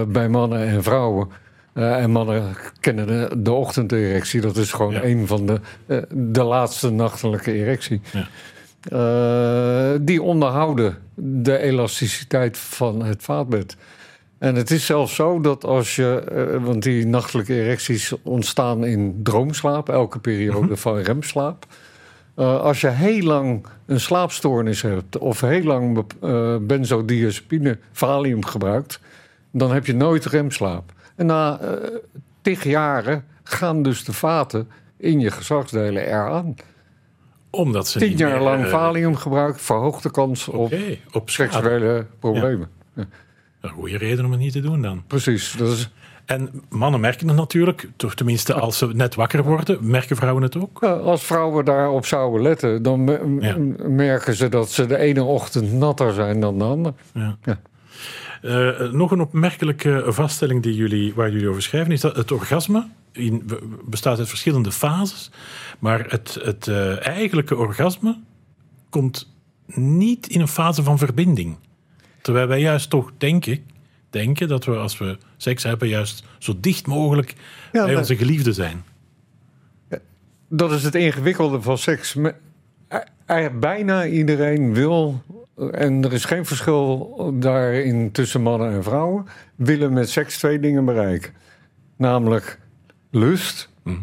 bij 0.04 0.30
mannen 0.30 0.68
en 0.68 0.84
vrouwen. 0.84 1.30
Uh, 1.74 1.98
en 1.98 2.12
mannen 2.12 2.56
kennen 2.80 3.08
de, 3.08 3.30
de 3.38 3.52
ochtenderectie. 3.52 4.42
Dat 4.42 4.58
is 4.58 4.72
gewoon 4.72 4.94
ja. 4.94 5.04
een 5.04 5.28
van 5.28 5.46
de, 5.46 5.60
de 6.12 6.44
laatste 6.44 6.90
nachtelijke 6.90 7.52
erectie. 7.52 8.02
Ja. 8.12 9.98
die 9.98 10.22
onderhouden 10.22 10.98
de 11.16 11.58
elasticiteit 11.58 12.58
van 12.58 13.04
het 13.04 13.24
vaatbed. 13.24 13.78
En 14.38 14.56
het 14.56 14.72
is 14.72 14.86
zelfs 14.86 15.16
zo 15.16 15.42
dat 15.42 15.64
als 15.66 15.96
je, 15.96 16.24
eh, 16.32 16.64
want 16.64 16.84
die 16.84 17.06
nachtelijke 17.06 17.54
erecties 17.54 18.14
ontstaan 18.24 18.86
in 18.86 19.20
droomslaap, 19.24 19.90
elke 19.90 20.20
periode 20.20 20.66
mhm. 20.66 20.76
van 20.76 20.98
remslaap. 20.98 21.66
Als 22.36 22.82
je 22.82 22.88
heel 22.88 23.24
lang 23.24 23.66
een 23.86 24.00
slaapstoornis 24.00 24.82
hebt 24.82 25.18
of 25.18 25.42
heel 25.42 25.64
lang 25.64 26.06
benzodiazepine, 26.68 27.78
valium 27.92 28.46
gebruikt, 28.46 29.00
dan 29.52 29.72
heb 29.72 29.86
je 29.86 29.96
nooit 29.96 30.26
remslaap. 30.26 30.94
En 31.16 31.26
na 31.26 31.60
uh, 31.62 31.70
tig 32.42 32.64
jaren 32.64 33.26
gaan 33.44 33.84
dus 33.84 34.04
de 34.04 34.14
vaten 34.14 34.70
in 34.98 35.20
je 35.20 35.32
geslachtsdelen 35.32 36.08
eraan. 36.08 36.56
Omdat 37.50 37.88
ze 37.88 38.00
Tien 38.00 38.18
jaar 38.18 38.42
lang 38.42 38.68
valium 38.68 39.16
gebruikt 39.16 39.62
verhoogt 39.62 40.04
de 40.04 40.12
kans 40.12 40.48
op, 40.48 40.74
op 41.12 41.30
seksuele 41.30 42.06
problemen. 42.20 42.70
Ja. 42.94 43.06
Een 43.62 43.70
goede 43.70 43.98
reden 43.98 44.26
om 44.26 44.32
het 44.32 44.40
niet 44.40 44.54
te 44.54 44.60
doen 44.60 44.82
dan. 44.82 45.04
Precies. 45.08 45.56
Dat 45.58 45.72
is... 45.72 45.90
En 46.26 46.64
mannen 46.70 47.00
merken 47.00 47.28
het 47.28 47.38
natuurlijk, 47.38 47.90
toch 47.96 48.16
tenminste 48.16 48.54
als 48.54 48.78
ze 48.78 48.88
net 48.88 49.16
wakker 49.16 49.44
worden, 49.44 49.78
merken 49.82 50.16
vrouwen 50.16 50.44
het 50.44 50.58
ook? 50.58 50.78
Ja, 50.82 50.92
als 50.92 51.24
vrouwen 51.24 51.66
daarop 51.66 52.06
zouden 52.06 52.42
letten, 52.42 52.84
dan 52.84 53.04
merken 53.96 54.36
ze 54.36 54.50
dat 54.50 54.72
ze 54.72 54.86
de 54.86 54.98
ene 54.98 55.24
ochtend 55.24 55.74
natter 55.74 56.14
zijn 56.14 56.40
dan 56.40 56.58
de 56.58 56.64
andere. 56.64 56.96
Ja. 57.14 57.38
Uh, 58.44 58.92
nog 58.92 59.12
een 59.12 59.22
opmerkelijke 59.22 60.04
vaststelling 60.08 60.64
die 60.64 60.76
jullie, 60.76 61.14
waar 61.14 61.32
jullie 61.32 61.50
over 61.50 61.62
schrijven, 61.62 61.92
is 61.92 62.02
dat 62.02 62.16
het 62.16 62.32
orgasme 62.32 62.88
in, 63.12 63.50
bestaat 63.86 64.20
uit 64.20 64.30
verschillende 64.30 64.72
fases, 64.72 65.32
maar 65.80 66.06
het, 66.10 66.40
het 66.42 66.68
uh, 66.68 67.08
eigenlijke 67.08 67.56
orgasme 67.56 68.20
komt 68.90 69.34
niet 69.76 70.28
in 70.28 70.42
een 70.42 70.48
fase 70.48 70.84
van 70.84 70.98
verbinding. 70.98 71.58
Terwijl 72.22 72.48
wij 72.48 72.60
juist 72.60 72.90
toch 72.90 73.12
denken, 73.18 73.64
denken 74.10 74.48
dat 74.48 74.66
we 74.66 74.76
als 74.76 74.98
we 74.98 75.18
seks 75.38 75.64
hebben, 75.64 75.88
juist 75.88 76.24
zo 76.38 76.54
dicht 76.60 76.88
mogelijk 76.88 77.36
bij 77.72 77.96
onze 77.96 78.16
geliefde 78.16 78.54
zijn. 78.54 78.84
Dat 80.50 80.72
is 80.72 80.84
het 80.84 80.96
ingewikkelde 80.96 81.62
van 81.62 81.78
seks. 81.78 82.18
Bijna 83.60 84.06
iedereen 84.06 84.74
wil, 84.74 85.22
en 85.72 86.04
er 86.04 86.14
is 86.14 86.26
geen 86.26 86.46
verschil 86.46 87.16
daarin 87.40 88.12
tussen 88.12 88.42
mannen 88.42 88.72
en 88.72 88.84
vrouwen, 88.84 89.26
willen 89.56 89.94
met 89.94 90.10
seks 90.10 90.38
twee 90.38 90.60
dingen 90.60 90.86
bereiken. 90.86 91.34
Namelijk 91.96 92.60
lust, 93.12 93.70
hm. 93.84 93.96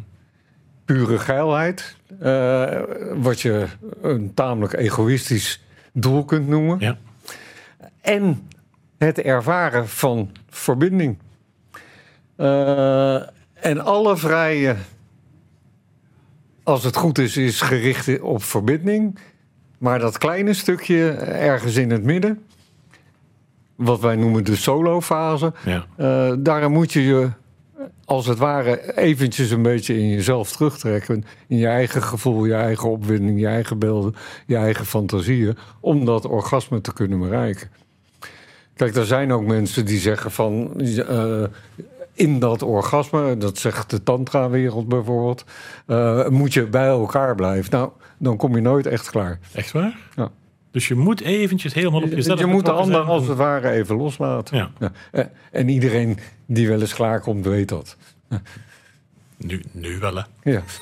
pure 0.84 1.18
geilheid, 1.18 1.96
uh, 2.22 2.80
wat 3.14 3.40
je 3.40 3.66
een 4.02 4.34
tamelijk 4.34 4.72
egoïstisch 4.72 5.64
doel 5.92 6.24
kunt 6.24 6.48
noemen. 6.48 6.78
Ja 6.78 6.98
en 8.00 8.48
het 8.98 9.18
ervaren 9.18 9.88
van 9.88 10.30
verbinding. 10.48 11.18
Uh, 12.36 13.14
en 13.54 13.80
alle 13.84 14.16
vrije, 14.16 14.76
als 16.62 16.84
het 16.84 16.96
goed 16.96 17.18
is, 17.18 17.36
is 17.36 17.60
gericht 17.60 18.20
op 18.20 18.42
verbinding. 18.42 19.18
Maar 19.80 19.98
dat 19.98 20.18
kleine 20.18 20.54
stukje 20.54 21.10
ergens 21.10 21.76
in 21.76 21.90
het 21.90 22.02
midden, 22.02 22.42
wat 23.74 24.00
wij 24.00 24.16
noemen 24.16 24.44
de 24.44 24.56
solo-fase, 24.56 25.52
ja. 25.64 25.86
uh, 25.98 26.32
daar 26.38 26.70
moet 26.70 26.92
je 26.92 27.02
je 27.02 27.30
als 28.04 28.26
het 28.26 28.38
ware 28.38 28.96
eventjes 28.96 29.50
een 29.50 29.62
beetje 29.62 29.98
in 29.98 30.08
jezelf 30.08 30.52
terugtrekken. 30.52 31.24
In 31.46 31.56
je 31.56 31.66
eigen 31.66 32.02
gevoel, 32.02 32.44
je 32.44 32.54
eigen 32.54 32.90
opwinding, 32.90 33.40
je 33.40 33.46
eigen 33.46 33.78
beelden, 33.78 34.14
je 34.46 34.56
eigen 34.56 34.86
fantasieën. 34.86 35.56
Om 35.80 36.04
dat 36.04 36.26
orgasme 36.26 36.80
te 36.80 36.92
kunnen 36.92 37.18
bereiken. 37.18 37.70
Kijk, 38.74 38.96
er 38.96 39.06
zijn 39.06 39.32
ook 39.32 39.44
mensen 39.44 39.84
die 39.84 39.98
zeggen 39.98 40.30
van. 40.30 40.72
Uh, 40.76 41.44
in 42.20 42.38
dat 42.38 42.62
orgasme, 42.62 43.36
dat 43.36 43.58
zegt 43.58 43.90
de 43.90 44.02
tantra-wereld 44.02 44.88
bijvoorbeeld, 44.88 45.44
uh, 45.86 46.28
moet 46.28 46.52
je 46.52 46.66
bij 46.66 46.86
elkaar 46.86 47.34
blijven. 47.34 47.70
Nou, 47.70 47.90
dan 48.18 48.36
kom 48.36 48.54
je 48.54 48.60
nooit 48.60 48.86
echt 48.86 49.10
klaar. 49.10 49.38
Echt 49.52 49.72
waar? 49.72 49.98
Ja. 50.16 50.30
Dus 50.70 50.88
je 50.88 50.94
moet 50.94 51.20
eventjes 51.20 51.74
helemaal 51.74 52.02
op 52.02 52.10
jezelf... 52.10 52.38
Je 52.38 52.46
moet 52.46 52.64
de 52.64 52.72
ander 52.72 53.00
als 53.00 53.26
het 53.26 53.36
ware 53.36 53.70
even 53.70 53.96
loslaten. 53.96 54.56
Ja. 54.56 54.70
ja. 54.78 54.92
Eh, 55.10 55.24
en 55.50 55.68
iedereen 55.68 56.18
die 56.46 56.68
wel 56.68 56.80
eens 56.80 56.94
klaar 56.94 57.20
komt, 57.20 57.44
weet 57.44 57.68
dat. 57.68 57.96
Nu, 59.36 59.62
nu 59.72 59.98
wel, 59.98 60.14
hè? 60.16 60.22
Ja. 60.50 60.62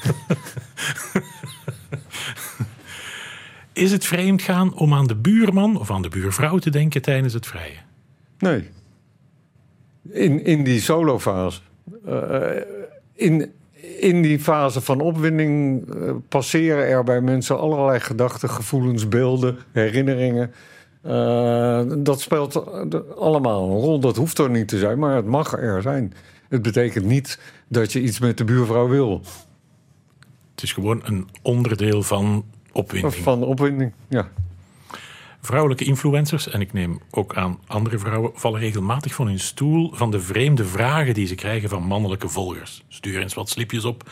Is 3.73 3.93
het 3.93 4.05
vreemd 4.05 4.43
gaan 4.43 4.75
om 4.75 4.95
aan 4.95 5.07
de 5.07 5.17
buurman 5.17 5.79
of 5.79 5.91
aan 5.91 6.03
de 6.03 6.09
buurvrouw 6.09 6.59
te 6.59 6.71
denken 6.71 7.03
tijdens 7.03 7.33
het 7.33 7.47
vrije? 7.47 7.77
Nee. 8.39 8.69
In, 10.11 10.45
in 10.45 10.65
die 10.65 10.81
solofase. 10.81 11.61
Uh, 12.09 12.51
in, 13.15 13.53
in 13.99 14.23
die 14.23 14.41
fase 14.41 14.81
van 14.81 15.01
opwinding 15.01 15.85
uh, 15.95 16.13
passeren 16.29 16.87
er 16.87 17.05
bij 17.05 17.21
mensen 17.21 17.59
allerlei 17.59 18.01
gedachten, 18.01 18.51
gevoelens, 18.51 19.09
beelden, 19.09 19.59
herinneringen. 19.73 20.53
Uh, 21.07 21.83
dat 21.99 22.21
speelt 22.21 22.65
allemaal 23.17 23.71
een 23.71 23.81
rol. 23.81 24.01
Dat 24.01 24.17
hoeft 24.17 24.39
er 24.39 24.51
niet 24.51 24.69
te 24.69 24.79
zijn, 24.79 24.99
maar 24.99 25.17
het 25.17 25.27
mag 25.27 25.53
er 25.53 25.83
zijn. 25.83 26.13
Het 26.49 26.63
betekent 26.63 27.05
niet 27.05 27.39
dat 27.69 27.93
je 27.93 28.01
iets 28.01 28.19
met 28.19 28.39
de 28.39 28.45
buurvrouw 28.45 28.89
wil. 28.89 29.21
Het 30.51 30.63
is 30.63 30.73
gewoon 30.73 31.01
een 31.05 31.29
onderdeel 31.43 32.03
van 32.03 32.45
opwinding. 32.73 33.15
Van 33.15 33.45
opwinding, 33.45 33.93
ja. 34.09 34.29
Vrouwelijke 35.41 35.85
influencers, 35.85 36.49
en 36.49 36.61
ik 36.61 36.73
neem 36.73 37.01
ook 37.11 37.35
aan 37.35 37.59
andere 37.67 37.99
vrouwen, 37.99 38.31
vallen 38.35 38.61
regelmatig 38.61 39.15
van 39.15 39.27
hun 39.27 39.41
stoel 39.41 39.91
van 39.95 40.11
de 40.11 40.21
vreemde 40.21 40.65
vragen 40.65 41.15
die 41.15 41.27
ze 41.27 41.35
krijgen 41.35 41.69
van 41.69 41.83
mannelijke 41.83 42.29
volgers. 42.29 42.85
Stuur 42.89 43.21
eens 43.21 43.35
wat 43.35 43.49
slipjes 43.49 43.85
op, 43.85 44.11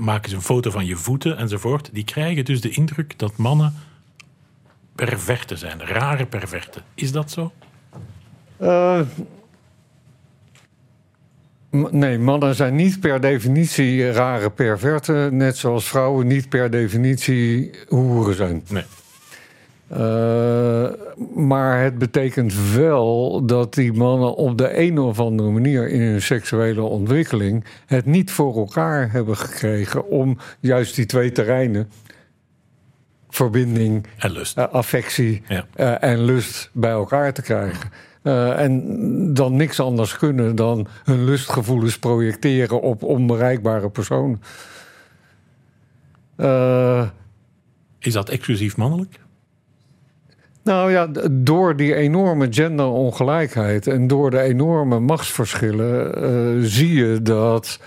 maak 0.00 0.24
eens 0.24 0.32
een 0.32 0.42
foto 0.42 0.70
van 0.70 0.86
je 0.86 0.96
voeten 0.96 1.36
enzovoort. 1.36 1.90
Die 1.92 2.04
krijgen 2.04 2.44
dus 2.44 2.60
de 2.60 2.70
indruk 2.70 3.18
dat 3.18 3.36
mannen 3.36 3.74
perverte 4.94 5.56
zijn, 5.56 5.80
rare 5.82 6.26
perverte. 6.26 6.80
Is 6.94 7.12
dat 7.12 7.30
zo? 7.30 7.52
Uh, 8.60 9.00
nee, 11.90 12.18
mannen 12.18 12.54
zijn 12.54 12.74
niet 12.74 13.00
per 13.00 13.20
definitie 13.20 14.10
rare 14.10 14.50
perverte, 14.50 15.28
net 15.32 15.56
zoals 15.56 15.88
vrouwen 15.88 16.26
niet 16.26 16.48
per 16.48 16.70
definitie 16.70 17.70
hoeren 17.88 18.34
zijn. 18.34 18.64
Nee. 18.68 18.84
Uh, 19.92 20.88
maar 21.34 21.82
het 21.82 21.98
betekent 21.98 22.72
wel 22.74 23.42
dat 23.46 23.74
die 23.74 23.92
mannen 23.92 24.34
op 24.34 24.58
de 24.58 24.78
een 24.78 24.98
of 24.98 25.20
andere 25.20 25.50
manier 25.50 25.88
in 25.88 26.00
hun 26.00 26.22
seksuele 26.22 26.82
ontwikkeling 26.82 27.64
het 27.86 28.06
niet 28.06 28.30
voor 28.30 28.56
elkaar 28.56 29.12
hebben 29.12 29.36
gekregen 29.36 30.08
om 30.08 30.38
juist 30.60 30.94
die 30.94 31.06
twee 31.06 31.32
terreinen, 31.32 31.90
verbinding, 33.28 34.06
en 34.18 34.30
lust. 34.30 34.58
Uh, 34.58 34.68
affectie 34.68 35.42
ja. 35.48 35.66
uh, 35.76 36.02
en 36.02 36.24
lust 36.24 36.70
bij 36.72 36.90
elkaar 36.90 37.32
te 37.32 37.42
krijgen. 37.42 37.90
en 38.56 39.34
dan 39.34 39.56
niks 39.56 39.80
anders 39.80 40.16
kunnen 40.16 40.56
dan 40.56 40.86
hun 41.04 41.24
lustgevoelens 41.24 41.98
projecteren 41.98 42.80
op 42.80 43.02
onbereikbare 43.02 43.90
personen. 43.90 44.42
Is 47.98 48.12
dat 48.12 48.28
exclusief 48.28 48.76
mannelijk? 48.76 49.18
Nou 50.68 50.90
ja, 50.90 51.08
door 51.30 51.76
die 51.76 51.94
enorme 51.94 52.46
genderongelijkheid 52.50 53.86
en 53.86 54.06
door 54.06 54.30
de 54.30 54.40
enorme 54.40 55.00
machtsverschillen 55.00 56.24
uh, 56.58 56.64
zie 56.64 56.94
je 56.94 57.22
dat 57.22 57.80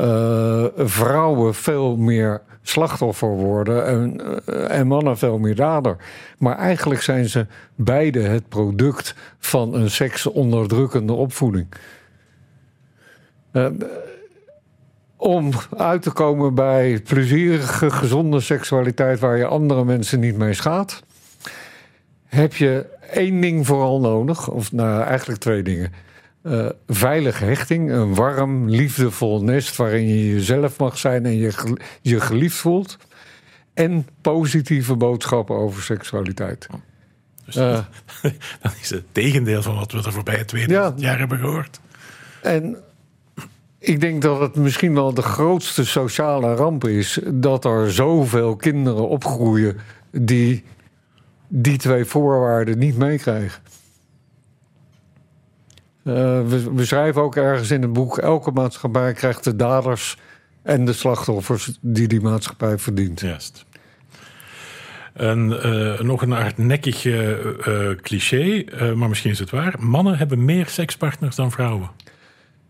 uh, 0.00 0.64
vrouwen 0.76 1.54
veel 1.54 1.96
meer 1.96 2.42
slachtoffer 2.62 3.28
worden 3.28 3.86
en, 3.86 4.20
uh, 4.48 4.78
en, 4.78 4.86
mannen 4.86 5.18
veel 5.18 5.38
meer 5.38 5.54
dader. 5.54 5.96
Maar 6.38 6.56
eigenlijk 6.56 7.02
zijn 7.02 7.28
ze 7.28 7.46
beide 7.74 8.20
het 8.20 8.48
product 8.48 9.14
van 9.38 9.74
een 9.74 9.90
seksonderdrukkende 9.90 11.12
opvoeding. 11.12 11.66
om 15.16 15.50
uit 15.76 16.02
te 16.02 16.10
komen 16.10 16.54
bij 16.54 17.00
plezierige, 17.04 17.90
gezonde 17.90 18.40
seksualiteit 18.40 19.18
waar 19.18 19.36
je 19.36 19.46
andere 19.46 19.84
mensen 19.84 20.20
niet 20.20 20.36
mee 20.36 20.54
schaadt, 20.54 21.06
heb 22.28 22.54
je 22.54 22.86
één 23.10 23.40
ding 23.40 23.66
vooral 23.66 24.00
nodig, 24.00 24.50
of 24.50 24.72
nou 24.72 25.02
eigenlijk 25.02 25.40
twee 25.40 25.62
dingen. 25.62 25.92
Uh, 26.42 26.66
veilige 26.86 27.44
hechting, 27.44 27.90
een 27.90 28.14
warm, 28.14 28.68
liefdevol 28.68 29.42
nest 29.42 29.76
waarin 29.76 30.08
je 30.08 30.32
jezelf 30.32 30.78
mag 30.78 30.98
zijn 30.98 31.26
en 31.26 31.36
je 31.36 31.76
je 32.00 32.20
geliefd 32.20 32.56
voelt. 32.56 32.98
En 33.74 34.06
positieve 34.20 34.96
boodschappen 34.96 35.56
over 35.56 35.82
seksualiteit. 35.82 36.66
Dus 37.44 37.56
uh, 37.56 37.78
dat 38.62 38.74
is 38.80 38.90
het 38.90 39.04
tegendeel 39.12 39.62
van 39.62 39.74
wat 39.74 39.92
we 39.92 40.02
er 40.02 40.12
voorbij 40.12 40.44
2000 40.44 41.00
jaar 41.00 41.18
hebben 41.18 41.38
gehoord. 41.38 41.80
En 42.42 42.76
ik 43.78 44.00
denk 44.00 44.22
dat 44.22 44.40
het 44.40 44.54
misschien 44.54 44.94
wel 44.94 45.14
de 45.14 45.22
grootste 45.22 45.84
sociale 45.86 46.54
ramp 46.54 46.84
is 46.86 47.18
dat 47.26 47.64
er 47.64 47.92
zoveel 47.92 48.56
kinderen 48.56 49.08
opgroeien 49.08 49.76
die 50.10 50.64
die 51.48 51.78
twee 51.78 52.04
voorwaarden 52.04 52.78
niet 52.78 52.96
meekrijgen. 52.96 53.62
Uh, 56.04 56.14
we, 56.48 56.72
we, 56.74 56.84
schrijven 56.84 57.22
ook 57.22 57.36
ergens 57.36 57.70
in 57.70 57.82
het 57.82 57.92
boek: 57.92 58.18
elke 58.18 58.50
maatschappij 58.50 59.12
krijgt 59.12 59.44
de 59.44 59.56
daders 59.56 60.18
en 60.62 60.84
de 60.84 60.92
slachtoffers 60.92 61.78
die 61.80 62.08
die 62.08 62.20
maatschappij 62.20 62.78
verdient. 62.78 63.20
Juist. 63.20 63.66
En 65.12 65.60
uh, 65.66 66.00
nog 66.00 66.22
een 66.22 66.30
hardnekkig 66.30 67.04
uh, 67.04 67.90
cliché, 68.02 68.64
maar 68.94 69.08
misschien 69.08 69.30
is 69.30 69.38
het 69.38 69.50
waar. 69.50 69.74
Mannen 69.78 70.18
hebben 70.18 70.44
meer 70.44 70.66
sekspartners 70.66 71.36
dan 71.36 71.50
vrouwen. 71.50 71.90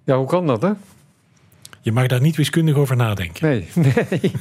Ja, 0.04 0.16
hoe 0.16 0.26
kan 0.26 0.46
dat, 0.46 0.62
hè? 0.62 0.72
Je 1.88 1.94
mag 1.94 2.06
daar 2.06 2.20
niet 2.20 2.36
wiskundig 2.36 2.76
over 2.76 2.96
nadenken. 2.96 3.48
Nee, 3.48 3.68
nee. 4.10 4.32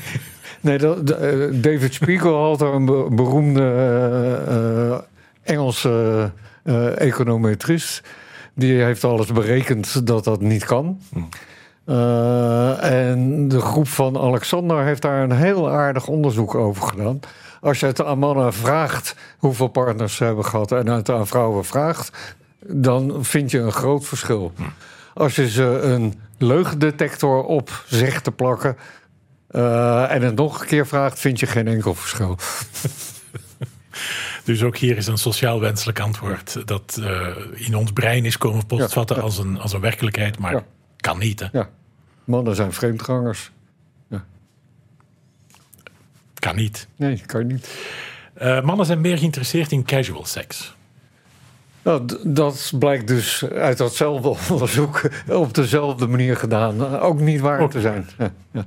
nee 0.61 0.77
dat, 0.77 1.07
David 1.63 1.93
Spiegel 1.93 2.43
had 2.43 2.61
een 2.61 2.85
beroemde 3.15 5.05
Engelse 5.43 6.31
econometrist. 6.97 8.03
Die 8.53 8.81
heeft 8.81 9.03
alles 9.03 9.31
berekend 9.31 10.07
dat 10.07 10.23
dat 10.23 10.41
niet 10.41 10.65
kan. 10.65 10.99
Hm. 11.09 11.19
en 12.81 13.47
de 13.47 13.59
groep 13.59 13.87
van 13.87 14.17
Alexander 14.17 14.83
heeft 14.83 15.01
daar 15.01 15.23
een 15.23 15.37
heel 15.37 15.69
aardig 15.69 16.07
onderzoek 16.07 16.55
over 16.55 16.87
gedaan. 16.87 17.19
Als 17.61 17.79
je 17.79 17.85
het 17.85 18.03
aan 18.03 18.19
mannen 18.19 18.53
vraagt 18.53 19.15
hoeveel 19.37 19.67
partners 19.67 20.15
ze 20.15 20.23
hebben 20.23 20.45
gehad 20.45 20.71
en 20.71 20.87
het 20.87 21.09
aan 21.09 21.27
vrouwen 21.27 21.65
vraagt, 21.65 22.35
dan 22.59 23.25
vind 23.25 23.51
je 23.51 23.59
een 23.59 23.71
groot 23.71 24.05
verschil. 24.05 24.51
Hm. 24.55 24.63
Als 25.17 25.35
je 25.35 25.49
ze 25.49 25.63
een 25.63 26.21
leugendetector 26.37 27.43
op 27.43 27.83
zegt 27.87 28.23
te 28.23 28.31
plakken 28.31 28.77
uh, 29.51 30.11
en 30.11 30.21
het 30.21 30.35
nog 30.35 30.61
een 30.61 30.67
keer 30.67 30.87
vraagt, 30.87 31.19
vind 31.19 31.39
je 31.39 31.45
geen 31.45 31.67
enkel 31.67 31.95
verschil. 31.95 32.37
Dus 34.43 34.63
ook 34.63 34.77
hier 34.77 34.97
is 34.97 35.07
een 35.07 35.17
sociaal 35.17 35.59
wenselijk 35.59 35.99
antwoord 35.99 36.67
dat 36.67 36.97
uh, 36.99 37.27
in 37.53 37.75
ons 37.75 37.91
brein 37.91 38.25
is 38.25 38.37
komen 38.37 38.65
postvatten 38.65 39.15
ja, 39.15 39.21
ja. 39.21 39.27
als, 39.27 39.37
een, 39.37 39.59
als 39.59 39.73
een 39.73 39.79
werkelijkheid, 39.79 40.39
maar 40.39 40.63
kan 40.97 41.17
niet. 41.17 41.39
Hè? 41.39 41.47
Ja. 41.51 41.69
Mannen 42.23 42.55
zijn 42.55 42.73
vreemdgangers. 42.73 43.51
Kan 46.33 46.55
niet. 46.55 46.87
Nee, 46.95 47.21
kan 47.25 47.47
niet. 47.47 47.69
Uh, 48.41 48.61
mannen 48.61 48.85
zijn 48.85 49.01
meer 49.01 49.17
geïnteresseerd 49.17 49.71
in 49.71 49.83
casual 49.83 50.25
seks. 50.25 50.75
Nou, 51.87 52.05
dat 52.23 52.71
blijkt 52.79 53.07
dus 53.07 53.45
uit 53.45 53.77
datzelfde 53.77 54.35
onderzoek 54.53 55.01
op 55.27 55.53
dezelfde 55.53 56.07
manier 56.07 56.37
gedaan. 56.37 56.99
Ook 56.99 57.19
niet 57.19 57.39
waar 57.39 57.59
Ook 57.59 57.71
te 57.71 57.81
zijn. 57.81 58.07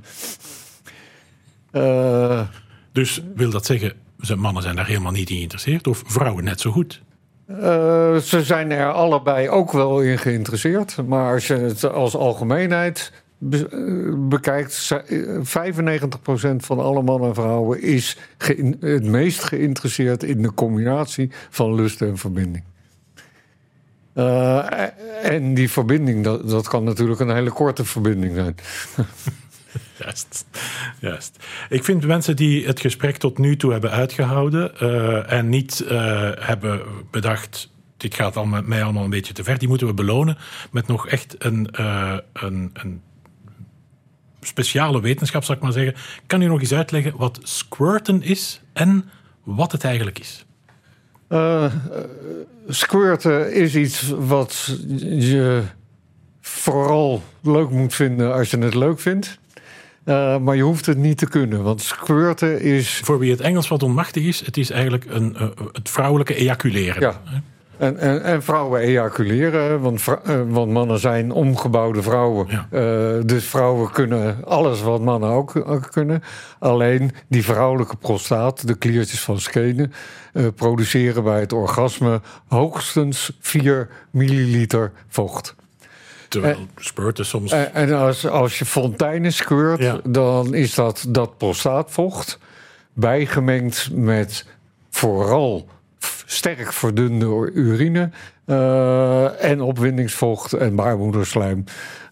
Uh, 1.73 2.41
dus 2.93 3.23
wil 3.35 3.51
dat 3.51 3.67
zeggen, 3.67 3.93
mannen 4.37 4.63
zijn 4.63 4.77
daar 4.77 4.87
helemaal 4.87 5.13
niet 5.13 5.31
in 5.31 5.37
geïnteresseerd? 5.37 5.87
Of 5.87 6.03
vrouwen 6.07 6.45
net 6.45 6.61
zo 6.61 6.71
goed? 6.71 7.03
Uh, 7.49 7.57
ze 8.17 8.43
zijn 8.43 8.71
er 8.71 8.93
allebei 8.93 9.49
ook 9.49 9.73
wel 9.73 10.01
in 10.01 10.19
geïnteresseerd. 10.19 10.97
Maar 11.07 11.33
als 11.33 11.47
je 11.47 11.55
het 11.55 11.93
als 11.93 12.17
algemeenheid 12.17 13.13
be 13.39 14.17
bekijkt, 14.29 14.95
95% 14.95 16.57
van 16.57 16.79
alle 16.79 17.03
mannen 17.03 17.29
en 17.29 17.35
vrouwen 17.35 17.83
is 17.83 18.17
het 18.79 19.05
meest 19.05 19.45
geïnteresseerd 19.45 20.23
in 20.23 20.43
de 20.43 20.55
combinatie 20.55 21.31
van 21.51 21.75
lust 21.75 22.03
en 22.03 22.19
verbinding. 22.19 22.65
Uh, 24.15 24.83
en 25.23 25.55
die 25.55 25.71
verbinding, 25.71 26.25
dat, 26.25 26.49
dat 26.49 26.69
kan 26.69 26.85
natuurlijk 26.85 27.21
een 27.21 27.35
hele 27.35 27.51
korte 27.51 27.85
verbinding 27.85 28.35
zijn. 28.35 28.55
Juist. 31.01 31.45
Ik 31.69 31.85
vind 31.85 32.07
mensen 32.07 32.37
die 32.37 32.67
het 32.67 32.81
gesprek 32.81 33.17
tot 33.17 33.39
nu 33.39 33.57
toe 33.57 33.73
hebben 33.73 33.91
uitgehouden 33.91 34.73
uh, 34.83 35.33
en 35.33 35.49
niet 35.49 35.85
uh, 35.85 36.31
hebben 36.39 36.83
bedacht 37.11 37.71
dit 37.97 38.15
gaat 38.15 38.37
allemaal, 38.37 38.63
mij 38.63 38.83
allemaal 38.83 39.05
een 39.05 39.11
beetje 39.11 39.33
te 39.33 39.45
ver. 39.45 39.59
Die 39.59 39.69
moeten 39.69 39.87
we 39.87 39.95
belonen 39.95 40.39
met 40.71 40.87
nog 40.87 41.09
echt 41.09 41.35
een, 41.39 41.69
een, 42.33 42.71
een 42.73 43.03
speciale 44.41 45.01
wetenschap, 45.01 45.45
zal 45.45 45.55
ik 45.55 45.61
maar 45.61 45.73
zeggen. 45.73 45.95
Kan 46.27 46.43
u 46.43 46.47
nog 46.47 46.61
eens 46.61 46.75
uitleggen 46.75 47.17
wat 47.17 47.41
squirten 47.43 48.23
is 48.23 48.61
en 48.73 49.11
wat 49.45 49.73
het 49.73 49.85
eigenlijk 49.85 50.19
is? 50.19 50.45
Uh, 51.33 51.73
squirten 52.69 53.53
is 53.53 53.77
iets 53.77 54.15
wat 54.19 54.79
je 55.03 55.63
vooral 56.41 57.23
leuk 57.41 57.71
moet 57.71 57.95
vinden 57.95 58.35
als 58.35 58.51
je 58.51 58.59
het 58.59 58.75
leuk 58.75 59.01
vindt. 59.01 59.39
Uh, 60.05 60.39
maar 60.39 60.57
je 60.57 60.63
hoeft 60.63 60.87
het 60.87 60.99
niet 60.99 61.19
te 61.19 61.29
kunnen, 61.29 61.63
want 61.63 61.83
squirten 61.83 62.61
is... 62.61 63.01
Voor 63.05 63.19
wie 63.19 63.31
het 63.31 63.41
Engels 63.41 63.69
wat 63.69 63.83
onmachtig 63.83 64.23
is, 64.23 64.41
het 64.45 64.57
is 64.57 64.71
eigenlijk 64.71 65.05
een, 65.09 65.37
uh, 65.41 65.49
het 65.73 65.91
vrouwelijke 65.91 66.35
ejaculeren. 66.35 67.01
Ja. 67.01 67.21
En, 67.81 67.99
en, 67.99 68.23
en, 68.23 68.43
vrouwen 68.43 68.81
ejaculeren, 68.81 69.81
want, 69.81 70.07
uh, 70.07 70.41
want, 70.49 70.71
mannen 70.71 70.99
zijn 70.99 71.33
omgebouwde 71.33 72.03
vrouwen. 72.03 72.47
Ja. 72.49 72.67
Uh, 72.71 73.23
dus 73.25 73.45
vrouwen 73.45 73.91
kunnen 73.91 74.45
alles 74.45 74.81
wat 74.81 75.01
mannen 75.01 75.31
ook, 75.31 75.57
ook, 75.67 75.91
kunnen. 75.91 76.23
Alleen 76.59 77.11
die 77.29 77.45
vrouwelijke 77.45 77.97
prostaat, 77.97 78.67
de 78.67 78.75
kliertjes 78.75 79.21
van 79.21 79.41
schenen, 79.41 79.93
uh, 80.33 80.47
produceren 80.55 81.25
bij 81.25 81.41
het 81.41 81.53
orgasme 81.53 82.21
hoogstens 82.49 83.37
4 83.41 83.89
milliliter 84.11 84.93
vocht. 85.09 85.55
Terwijl 86.29 86.57
spurten 86.77 87.27
soms. 87.27 87.53
En, 87.53 87.75
en 87.75 87.93
als, 87.93 88.27
als 88.27 88.59
je 88.59 88.65
fonteinen 88.65 89.33
ja. 89.79 90.01
dan 90.05 90.55
is 90.55 90.75
dat, 90.75 91.05
dat 91.09 91.39
prostaatvocht 91.39 92.39
bijgemengd 92.93 93.89
met 93.93 94.47
vooral 94.91 95.69
sterk 96.27 96.73
verdunde 96.73 97.51
urine 97.55 98.11
uh, 98.47 99.45
en 99.45 99.61
opwindingsvocht 99.61 100.53
en 100.53 100.75
baarmoederslijm. 100.75 101.65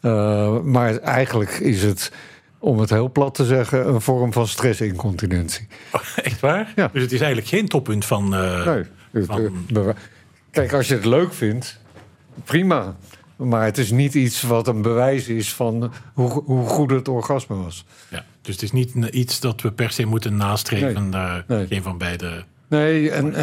Uh, 0.02 0.60
maar 0.60 0.96
eigenlijk 0.96 1.50
is 1.50 1.82
het, 1.82 2.12
om 2.58 2.78
het 2.78 2.90
heel 2.90 3.10
plat 3.10 3.34
te 3.34 3.44
zeggen, 3.44 3.88
een 3.88 4.00
vorm 4.00 4.32
van 4.32 4.46
stressincontinentie. 4.46 5.66
Oh, 5.92 6.00
echt 6.22 6.40
waar? 6.40 6.72
Ja. 6.76 6.90
Dus 6.92 7.02
het 7.02 7.12
is 7.12 7.20
eigenlijk 7.20 7.48
geen 7.48 7.68
toppunt 7.68 8.04
van. 8.04 8.34
Uh, 8.34 8.66
nee. 8.66 8.84
Van... 9.24 9.94
Kijk, 10.50 10.72
als 10.72 10.88
je 10.88 10.94
het 10.94 11.04
leuk 11.04 11.32
vindt, 11.32 11.78
prima. 12.44 12.96
Maar 13.36 13.64
het 13.64 13.78
is 13.78 13.90
niet 13.90 14.14
iets 14.14 14.42
wat 14.42 14.68
een 14.68 14.82
bewijs 14.82 15.28
is 15.28 15.54
van 15.54 15.92
hoe, 16.14 16.42
hoe 16.44 16.66
goed 16.66 16.90
het 16.90 17.08
orgasme 17.08 17.56
was. 17.56 17.84
Ja, 18.10 18.24
dus 18.40 18.54
het 18.54 18.62
is 18.62 18.72
niet 18.72 18.94
iets 18.94 19.40
dat 19.40 19.60
we 19.60 19.72
per 19.72 19.90
se 19.90 20.04
moeten 20.04 20.36
nastreven. 20.36 21.08
Nee. 21.08 21.42
Nee. 21.46 21.66
Geen 21.66 21.82
van 21.82 21.98
beide. 21.98 22.44
Nee, 22.68 23.10
en 23.10 23.34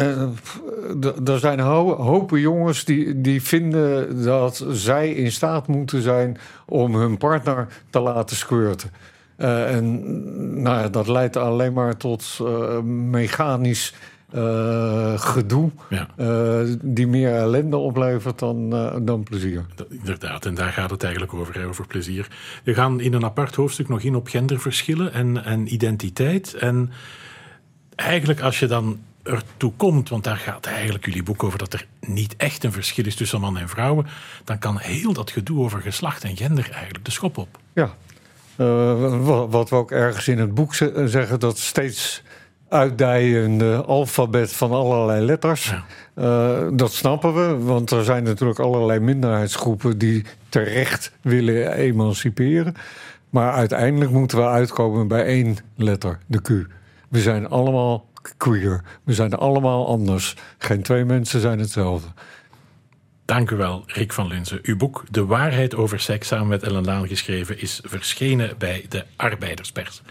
er 1.24 1.38
zijn 1.38 1.60
ho 1.60 1.94
hopen 1.94 2.40
jongens 2.40 2.84
die, 2.84 3.20
die 3.20 3.42
vinden 3.42 4.22
dat 4.24 4.64
zij 4.70 5.12
in 5.12 5.32
staat 5.32 5.66
moeten 5.66 6.02
zijn 6.02 6.38
om 6.66 6.94
hun 6.94 7.16
partner 7.16 7.66
te 7.90 8.00
laten 8.00 8.36
squirten. 8.36 8.90
Uh, 9.38 9.74
en 9.74 10.62
nou, 10.62 10.90
dat 10.90 11.08
leidt 11.08 11.36
alleen 11.36 11.72
maar 11.72 11.96
tot 11.96 12.38
uh, 12.42 12.80
mechanisch 13.10 13.94
uh, 14.34 15.18
gedoe. 15.18 15.70
Ja. 15.88 16.08
die 16.82 17.06
meer 17.06 17.34
ellende 17.34 17.76
oplevert 17.76 18.38
dan, 18.38 18.70
dan 19.04 19.22
plezier. 19.22 19.66
Inderdaad, 19.88 20.46
en 20.46 20.54
daar 20.54 20.72
gaat 20.72 20.90
het 20.90 21.02
eigenlijk 21.02 21.34
over, 21.34 21.66
over 21.66 21.86
plezier. 21.86 22.28
We 22.64 22.74
gaan 22.74 23.00
in 23.00 23.12
een 23.12 23.24
apart 23.24 23.54
hoofdstuk 23.54 23.88
nog 23.88 24.00
in 24.00 24.14
op 24.14 24.28
genderverschillen 24.28 25.12
en, 25.12 25.44
en 25.44 25.72
identiteit. 25.72 26.54
En 26.54 26.90
eigenlijk 27.94 28.40
als 28.40 28.58
je 28.58 28.66
dan 28.66 28.98
ertoe 29.26 29.72
komt, 29.76 30.08
want 30.08 30.24
daar 30.24 30.36
gaat 30.36 30.66
eigenlijk 30.66 31.04
jullie 31.04 31.22
boek 31.22 31.42
over 31.42 31.58
dat 31.58 31.72
er 31.72 31.86
niet 32.00 32.36
echt 32.36 32.64
een 32.64 32.72
verschil 32.72 33.06
is 33.06 33.14
tussen 33.14 33.40
man 33.40 33.58
en 33.58 33.68
vrouwen, 33.68 34.06
dan 34.44 34.58
kan 34.58 34.78
heel 34.78 35.12
dat 35.12 35.30
gedoe 35.30 35.64
over 35.64 35.80
geslacht 35.80 36.24
en 36.24 36.36
gender 36.36 36.70
eigenlijk 36.72 37.04
de 37.04 37.10
schop 37.10 37.38
op. 37.38 37.58
Ja, 37.72 37.94
uh, 38.56 39.46
wat 39.48 39.70
we 39.70 39.76
ook 39.76 39.90
ergens 39.90 40.28
in 40.28 40.38
het 40.38 40.54
boek 40.54 40.74
zeggen, 41.04 41.40
dat 41.40 41.58
steeds 41.58 42.22
uitdijende 42.68 43.84
alfabet 43.84 44.52
van 44.52 44.70
allerlei 44.70 45.24
letters. 45.24 45.70
Ja. 45.70 45.84
Uh, 46.14 46.68
dat 46.72 46.92
snappen 46.92 47.34
we, 47.34 47.64
want 47.64 47.90
er 47.90 48.04
zijn 48.04 48.22
natuurlijk 48.22 48.58
allerlei 48.58 49.00
minderheidsgroepen 49.00 49.98
die 49.98 50.24
terecht 50.48 51.12
willen 51.20 51.72
emanciperen. 51.72 52.74
Maar 53.30 53.52
uiteindelijk 53.52 54.10
moeten 54.10 54.38
we 54.38 54.46
uitkomen 54.46 55.08
bij 55.08 55.24
één 55.24 55.56
letter, 55.76 56.18
de 56.26 56.40
Q. 56.42 56.48
We 57.08 57.20
zijn 57.20 57.48
allemaal 57.48 58.06
queer. 58.36 58.82
We 59.04 59.14
zijn 59.14 59.34
allemaal 59.34 59.86
anders. 59.86 60.36
Geen 60.58 60.82
twee 60.82 61.04
mensen 61.04 61.40
zijn 61.40 61.58
hetzelfde. 61.58 62.08
Dank 63.24 63.50
u 63.50 63.56
wel, 63.56 63.82
Rick 63.86 64.12
van 64.12 64.26
Linzen. 64.26 64.58
Uw 64.62 64.76
boek 64.76 65.04
De 65.10 65.24
Waarheid 65.24 65.74
over 65.74 66.00
Seks, 66.00 66.28
samen 66.28 66.48
met 66.48 66.62
Ellen 66.62 66.84
Laan 66.84 67.08
geschreven, 67.08 67.60
is 67.60 67.80
verschenen 67.84 68.54
bij 68.58 68.86
de 68.88 69.04
Arbeiderspers. 69.16 70.02